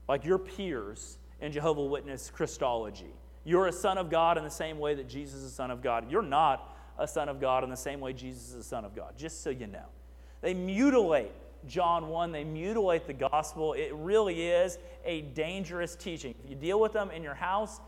like 0.09 0.24
your 0.24 0.38
peers 0.38 1.18
in 1.40 1.52
Jehovah 1.52 1.85
Witness 1.85 2.30
Christology. 2.30 3.12
You're 3.44 3.66
a 3.66 3.72
son 3.72 3.98
of 3.98 4.11
God 4.11 4.38
in 4.38 4.44
the 4.44 4.50
same 4.50 4.78
way 4.78 4.94
that 4.94 5.09
Jesus 5.09 5.40
is 5.40 5.44
a 5.44 5.50
son 5.50 5.70
of 5.70 5.83
God. 5.83 6.11
You're 6.11 6.22
not 6.22 6.76
a 6.98 7.09
son 7.09 7.28
of 7.28 7.40
God 7.40 7.64
in 7.64 7.70
the 7.70 7.76
same 7.76 8.00
way 8.00 8.12
Jesus 8.12 8.50
is 8.50 8.54
a 8.54 8.62
son 8.62 8.85
of 8.85 8.94
God, 8.94 9.14
just 9.16 9.42
so 9.42 9.50
you 9.50 9.66
know. 9.66 9.87
They 10.42 10.54
mutilate 10.54 11.33
John 11.66 12.09
1, 12.09 12.33
they 12.33 12.44
mutilate 12.44 13.06
the 13.06 13.12
gospel. 13.12 13.74
It 13.74 13.92
really 13.94 14.48
is 14.48 14.78
a 15.04 15.22
dangerous 15.22 15.94
teaching. 15.94 16.35
If 16.42 16.48
you 16.48 16.56
deal 16.56 16.80
with 16.80 16.92
them 16.92 17.11
in 17.11 17.22
your 17.22 17.35
house, 17.35 17.80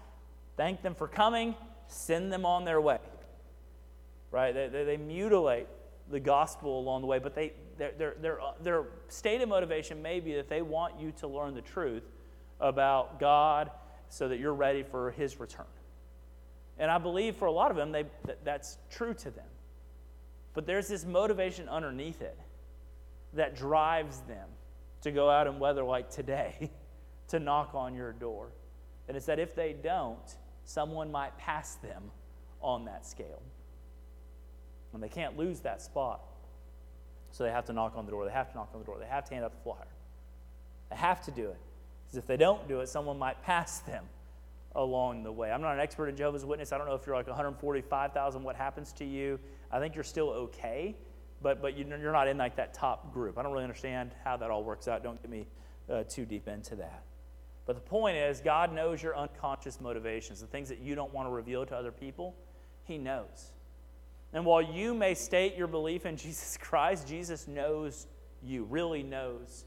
thank 0.57 0.83
them 0.83 0.95
for 0.95 1.09
coming, 1.09 1.55
send 1.87 2.31
them 2.31 2.45
on 2.45 2.65
their 2.65 2.81
way 2.81 2.99
right? 4.33 4.53
They, 4.53 4.69
they, 4.69 4.85
they 4.85 4.97
mutilate 4.97 5.69
the 6.13 6.21
gospel 6.21 6.79
along 6.79 7.01
the 7.01 7.07
way, 7.07 7.19
but 7.19 7.35
they, 7.35 7.55
their, 7.79 7.93
their, 7.93 8.15
their, 8.21 8.41
uh, 8.41 8.53
their 8.61 8.85
stated 9.09 9.49
motivation 9.49 10.01
may 10.01 10.21
be 10.21 10.35
that 10.35 10.49
they 10.49 10.63
want 10.63 11.01
you 11.01 11.11
to 11.13 11.27
learn 11.27 11.55
the 11.55 11.63
truth 11.63 12.05
about 12.61 13.19
God 13.19 13.71
so 14.09 14.29
that 14.29 14.39
you're 14.39 14.55
ready 14.55 14.83
for 14.83 15.11
His 15.13 15.41
return. 15.41 15.67
And 16.79 16.91
I 16.91 16.99
believe 16.99 17.37
for 17.37 17.47
a 17.47 17.53
lot 17.53 17.71
of 17.71 17.77
them, 17.77 17.93
they, 17.93 18.05
that, 18.27 18.45
that's 18.45 18.79
true 18.91 19.15
to 19.15 19.31
them. 19.31 19.47
But 20.55 20.67
there's 20.67 20.87
this 20.87 21.07
motivation 21.07 21.69
underneath 21.69 22.21
it 22.21 22.39
that 23.33 23.57
drives 23.57 24.21
them 24.21 24.49
to 25.01 25.11
go 25.11 25.31
out 25.31 25.47
and 25.47 25.59
weather 25.59 25.83
like 25.83 26.11
today 26.11 26.71
to 27.29 27.41
knock 27.41 27.75
on 27.75 27.95
your 27.95 28.13
door. 28.13 28.53
And 29.09 29.17
it's 29.17 29.27
that 29.27 29.39
if 29.39 29.55
they 29.55 29.73
don't, 29.73 30.37
someone 30.65 31.11
might 31.11 31.37
pass 31.39 31.77
them 31.77 32.11
on 32.61 32.85
that 32.85 33.07
scale. 33.07 33.43
They 35.01 35.09
can't 35.09 35.37
lose 35.37 35.61
that 35.61 35.83
spot. 35.83 36.21
So 37.31 37.45
they 37.45 37.51
have 37.51 37.65
to 37.67 37.73
knock 37.73 37.95
on 37.97 38.05
the 38.05 38.11
door. 38.11 38.25
They 38.27 38.33
have 38.33 38.51
to 38.51 38.57
knock 38.57 38.71
on 38.75 38.81
the 38.81 38.87
door. 38.87 38.99
They 38.99 39.07
have 39.07 39.25
to 39.25 39.35
hand 39.35 39.45
out 39.45 39.53
the 39.53 39.63
flyer. 39.63 39.89
They 40.91 40.97
have 40.97 41.25
to 41.25 41.31
do 41.31 41.49
it. 41.49 41.59
Because 42.05 42.19
if 42.19 42.27
they 42.27 42.37
don't 42.37 42.69
do 42.69 42.81
it, 42.81 42.89
someone 42.89 43.19
might 43.19 43.43
pass 43.45 43.81
them 43.81 44.05
along 44.75 45.23
the 45.23 45.33
way. 45.33 45.51
I'm 45.51 45.63
not 45.63 45.75
an 45.75 45.81
expert 45.81 46.09
in 46.09 46.17
Jehovah's 46.17 46.45
Witness. 46.45 46.73
I 46.73 46.79
don't 46.79 46.87
know 46.87 46.95
if 46.95 47.07
you're 47.07 47.17
like 47.17 47.27
145,000, 47.27 48.43
what 48.43 48.57
happens 48.57 48.93
to 48.95 49.05
you. 49.05 49.39
I 49.71 49.79
think 49.79 49.95
you're 49.95 50.05
still 50.05 50.29
okay, 50.31 50.95
but, 51.43 51.63
but 51.63 51.77
you're 51.77 52.13
not 52.13 52.29
in 52.29 52.39
like 52.39 52.57
that 52.57 52.75
top 52.75 53.13
group. 53.13 53.39
I 53.39 53.43
don't 53.43 53.53
really 53.53 53.65
understand 53.65 54.13
how 54.25 54.37
that 54.37 54.51
all 54.51 54.63
works 54.63 54.89
out. 54.89 55.03
Don't 55.03 55.21
get 55.21 55.31
me 55.31 55.47
uh, 55.91 56.05
too 56.05 56.25
deep 56.25 56.49
into 56.49 56.77
that. 56.77 57.03
But 57.65 57.77
the 57.77 57.83
point 57.83 58.17
is, 58.17 58.41
God 58.41 58.75
knows 58.75 59.03
your 59.03 59.17
unconscious 59.17 59.81
motivations, 59.81 60.41
the 60.41 60.47
things 60.47 60.69
that 60.69 60.81
you 60.81 60.95
don't 60.95 61.13
want 61.13 61.29
to 61.29 61.33
reveal 61.33 61.65
to 61.67 61.77
other 61.77 61.93
people. 61.93 62.35
He 62.85 62.99
knows. 62.99 63.53
And 64.33 64.45
while 64.47 64.63
you 64.63 64.95
may 64.95 65.15
state 65.15 65.57
your 65.57 65.67
belief 65.67 66.07
in 66.07 66.17
Jesus 66.17 66.57
Christ, 66.57 67.07
Jesus 67.07 67.47
knows 67.47 68.07
you, 68.43 68.65
really 68.65 69.03
knows 69.03 69.65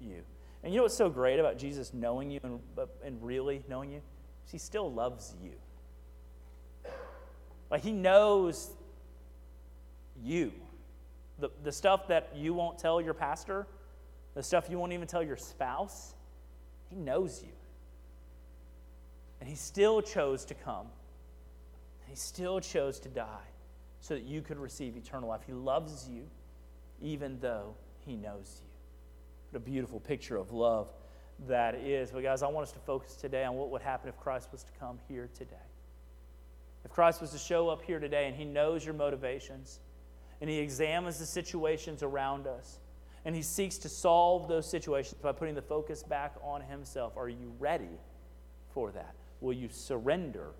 you. 0.00 0.22
And 0.62 0.72
you 0.72 0.78
know 0.78 0.84
what's 0.84 0.96
so 0.96 1.10
great 1.10 1.38
about 1.38 1.58
Jesus 1.58 1.92
knowing 1.92 2.30
you 2.30 2.40
and, 2.42 2.60
and 3.04 3.22
really 3.22 3.62
knowing 3.68 3.90
you? 3.90 4.00
He 4.50 4.58
still 4.58 4.90
loves 4.90 5.34
you. 5.42 5.52
Like 7.70 7.82
he 7.82 7.92
knows 7.92 8.70
you. 10.22 10.52
The, 11.38 11.50
the 11.62 11.72
stuff 11.72 12.08
that 12.08 12.30
you 12.36 12.54
won't 12.54 12.78
tell 12.78 13.00
your 13.00 13.14
pastor, 13.14 13.66
the 14.34 14.42
stuff 14.42 14.68
you 14.70 14.78
won't 14.78 14.92
even 14.92 15.08
tell 15.08 15.22
your 15.22 15.36
spouse, 15.36 16.14
he 16.88 16.96
knows 16.96 17.42
you. 17.42 17.52
And 19.40 19.48
he 19.48 19.56
still 19.56 20.00
chose 20.00 20.44
to 20.46 20.54
come. 20.54 20.86
He 22.06 22.16
still 22.16 22.60
chose 22.60 23.00
to 23.00 23.08
die 23.08 23.48
so 24.04 24.12
that 24.12 24.24
you 24.24 24.42
could 24.42 24.58
receive 24.58 24.98
eternal 24.98 25.30
life. 25.30 25.40
He 25.46 25.54
loves 25.54 26.06
you 26.10 26.24
even 27.00 27.38
though 27.40 27.74
he 28.04 28.16
knows 28.16 28.60
you. 28.62 28.68
What 29.50 29.62
a 29.62 29.64
beautiful 29.64 29.98
picture 29.98 30.36
of 30.36 30.52
love 30.52 30.92
that 31.48 31.74
is. 31.74 32.10
But, 32.10 32.22
guys, 32.22 32.42
I 32.42 32.48
want 32.48 32.66
us 32.66 32.72
to 32.72 32.80
focus 32.80 33.16
today 33.16 33.44
on 33.44 33.54
what 33.54 33.70
would 33.70 33.80
happen 33.80 34.10
if 34.10 34.18
Christ 34.18 34.50
was 34.52 34.62
to 34.64 34.72
come 34.78 34.98
here 35.08 35.30
today. 35.32 35.56
If 36.84 36.90
Christ 36.90 37.22
was 37.22 37.30
to 37.30 37.38
show 37.38 37.70
up 37.70 37.80
here 37.80 37.98
today 37.98 38.26
and 38.26 38.36
he 38.36 38.44
knows 38.44 38.84
your 38.84 38.92
motivations 38.92 39.80
and 40.42 40.50
he 40.50 40.58
examines 40.58 41.18
the 41.18 41.24
situations 41.24 42.02
around 42.02 42.46
us 42.46 42.80
and 43.24 43.34
he 43.34 43.40
seeks 43.40 43.78
to 43.78 43.88
solve 43.88 44.48
those 44.48 44.68
situations 44.70 45.18
by 45.22 45.32
putting 45.32 45.54
the 45.54 45.62
focus 45.62 46.02
back 46.02 46.34
on 46.42 46.60
himself, 46.60 47.16
are 47.16 47.30
you 47.30 47.54
ready 47.58 47.98
for 48.74 48.92
that? 48.92 49.14
Will 49.40 49.54
you 49.54 49.70
surrender 49.70 50.50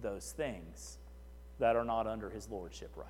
those 0.00 0.32
things 0.32 0.96
that 1.58 1.76
are 1.76 1.84
not 1.84 2.06
under 2.06 2.30
his 2.30 2.48
lordship 2.48 2.92
right? 2.96 3.06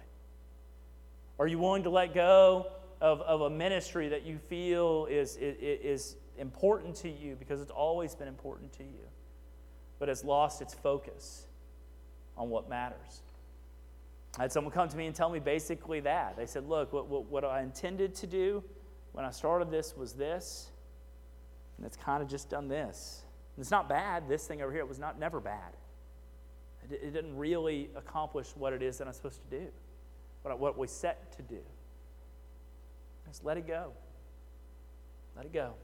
Are 1.39 1.47
you 1.47 1.59
willing 1.59 1.83
to 1.83 1.91
let 1.91 2.15
go 2.15 2.69
of, 3.01 3.21
of 3.23 3.41
a 3.43 3.51
ministry 3.51 4.09
that 4.09 4.25
you 4.25 4.39
feel 4.39 5.07
is, 5.11 5.37
is, 5.37 5.57
is 5.61 6.17
important 6.39 6.95
to 6.97 7.11
you 7.11 7.37
because 7.37 7.61
it's 7.61 7.71
always 7.71 8.15
been 8.15 8.29
important 8.29 8.73
to 8.75 8.83
you, 8.83 9.09
but 9.99 10.09
has 10.09 10.25
lost 10.25 10.63
its 10.63 10.75
focus 10.75 11.47
on 12.37 12.51
what 12.51 12.69
matters. 12.69 13.23
I 14.39 14.43
had 14.43 14.53
someone 14.53 14.73
come 14.73 14.89
to 14.89 14.97
me 14.97 15.07
and 15.07 15.15
tell 15.15 15.31
me 15.31 15.39
basically 15.39 16.01
that. 16.01 16.37
They 16.37 16.47
said, 16.47 16.69
Look, 16.69 16.93
what, 16.93 17.09
what, 17.09 17.27
what 17.27 17.45
I 17.45 17.63
intended 17.63 18.15
to 18.17 18.27
do 18.27 18.65
when 19.13 19.25
I 19.25 19.31
started 19.31 19.71
this 19.71 19.97
was 19.97 20.13
this, 20.13 20.71
and 21.77 21.87
it's 21.87 21.97
kind 21.97 22.23
of 22.23 22.29
just 22.29 22.51
done 22.51 22.69
this. 22.69 23.23
And 23.55 23.63
it's 23.63 23.71
not 23.71 23.89
bad. 23.89 24.29
This 24.29 24.47
thing 24.47 24.61
over 24.61 24.73
here, 24.73 24.81
it 24.81 24.89
was 24.89 24.99
not 24.99 25.19
never 25.19 25.41
bad. 25.41 25.77
It, 26.90 27.12
didn't 27.12 27.37
really 27.37 27.90
accomplish 27.97 28.49
what 28.57 28.73
it 28.73 28.83
is 28.83 28.99
that 28.99 29.07
I'm 29.07 29.12
supposed 29.14 29.40
to 29.51 29.59
do, 29.59 29.66
what, 30.42 30.59
what 30.59 30.79
we 30.79 30.87
set 30.87 31.33
to 31.37 31.42
do. 31.42 31.61
Just 33.27 33.44
let 33.44 33.57
it 33.57 33.66
go. 33.66 33.92
Let 35.37 35.47
it 35.47 35.53
go. 35.53 35.75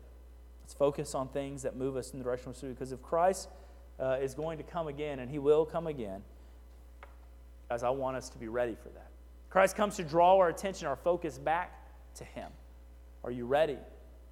Let's 0.62 0.74
focus 0.74 1.14
on 1.14 1.28
things 1.28 1.62
that 1.62 1.76
move 1.76 1.96
us 1.96 2.12
in 2.12 2.18
the 2.18 2.24
direction 2.24 2.50
we're 2.50 2.54
supposed 2.54 2.78
because 2.78 2.92
if 2.92 3.02
Christ 3.02 3.48
uh, 3.98 4.18
is 4.20 4.34
going 4.34 4.58
to 4.58 4.64
come 4.64 4.88
again, 4.88 5.18
and 5.18 5.30
he 5.30 5.38
will 5.38 5.64
come 5.64 5.86
again, 5.86 6.22
guys, 7.68 7.82
I 7.82 7.90
want 7.90 8.16
us 8.16 8.28
to 8.30 8.38
be 8.38 8.48
ready 8.48 8.76
for 8.80 8.88
that. 8.90 9.10
Christ 9.48 9.76
comes 9.76 9.96
to 9.96 10.04
draw 10.04 10.36
our 10.36 10.48
attention, 10.48 10.86
our 10.86 10.96
focus 10.96 11.38
back 11.38 11.72
to 12.14 12.24
him. 12.24 12.50
Are 13.24 13.30
you 13.30 13.46
ready 13.46 13.78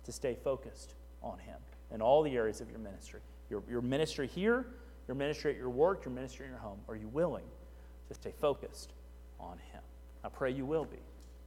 to 0.05 0.13
stay 0.13 0.37
focused 0.43 0.95
on 1.23 1.39
him 1.39 1.57
in 1.93 2.01
all 2.01 2.23
the 2.23 2.37
areas 2.37 2.61
of 2.61 2.71
your 2.71 2.79
ministry? 2.79 3.21
Your, 3.51 3.63
your 3.69 3.83
ministry 3.83 4.27
here, 4.27 4.67
your 5.09 5.17
ministry 5.17 5.53
at 5.53 5.57
your 5.57 5.71
work, 5.71 6.05
your 6.05 6.15
ministry 6.15 6.45
in 6.47 6.53
your 6.53 6.61
home. 6.61 6.79
Are 6.89 6.95
you 6.95 7.09
willing 7.09 7.47
to 8.09 8.15
stay 8.15 8.33
focused 8.41 8.93
on 9.41 9.59
him? 9.73 9.81
I 10.23 10.29
pray 10.29 10.53
you 10.53 10.67
will 10.67 10.85
be. 10.85 10.99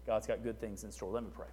God's 0.05 0.25
got 0.27 0.43
good 0.43 0.59
things 0.59 0.83
in 0.83 0.91
store. 0.91 1.11
Let 1.11 1.23
me 1.23 1.29
pray. 1.33 1.45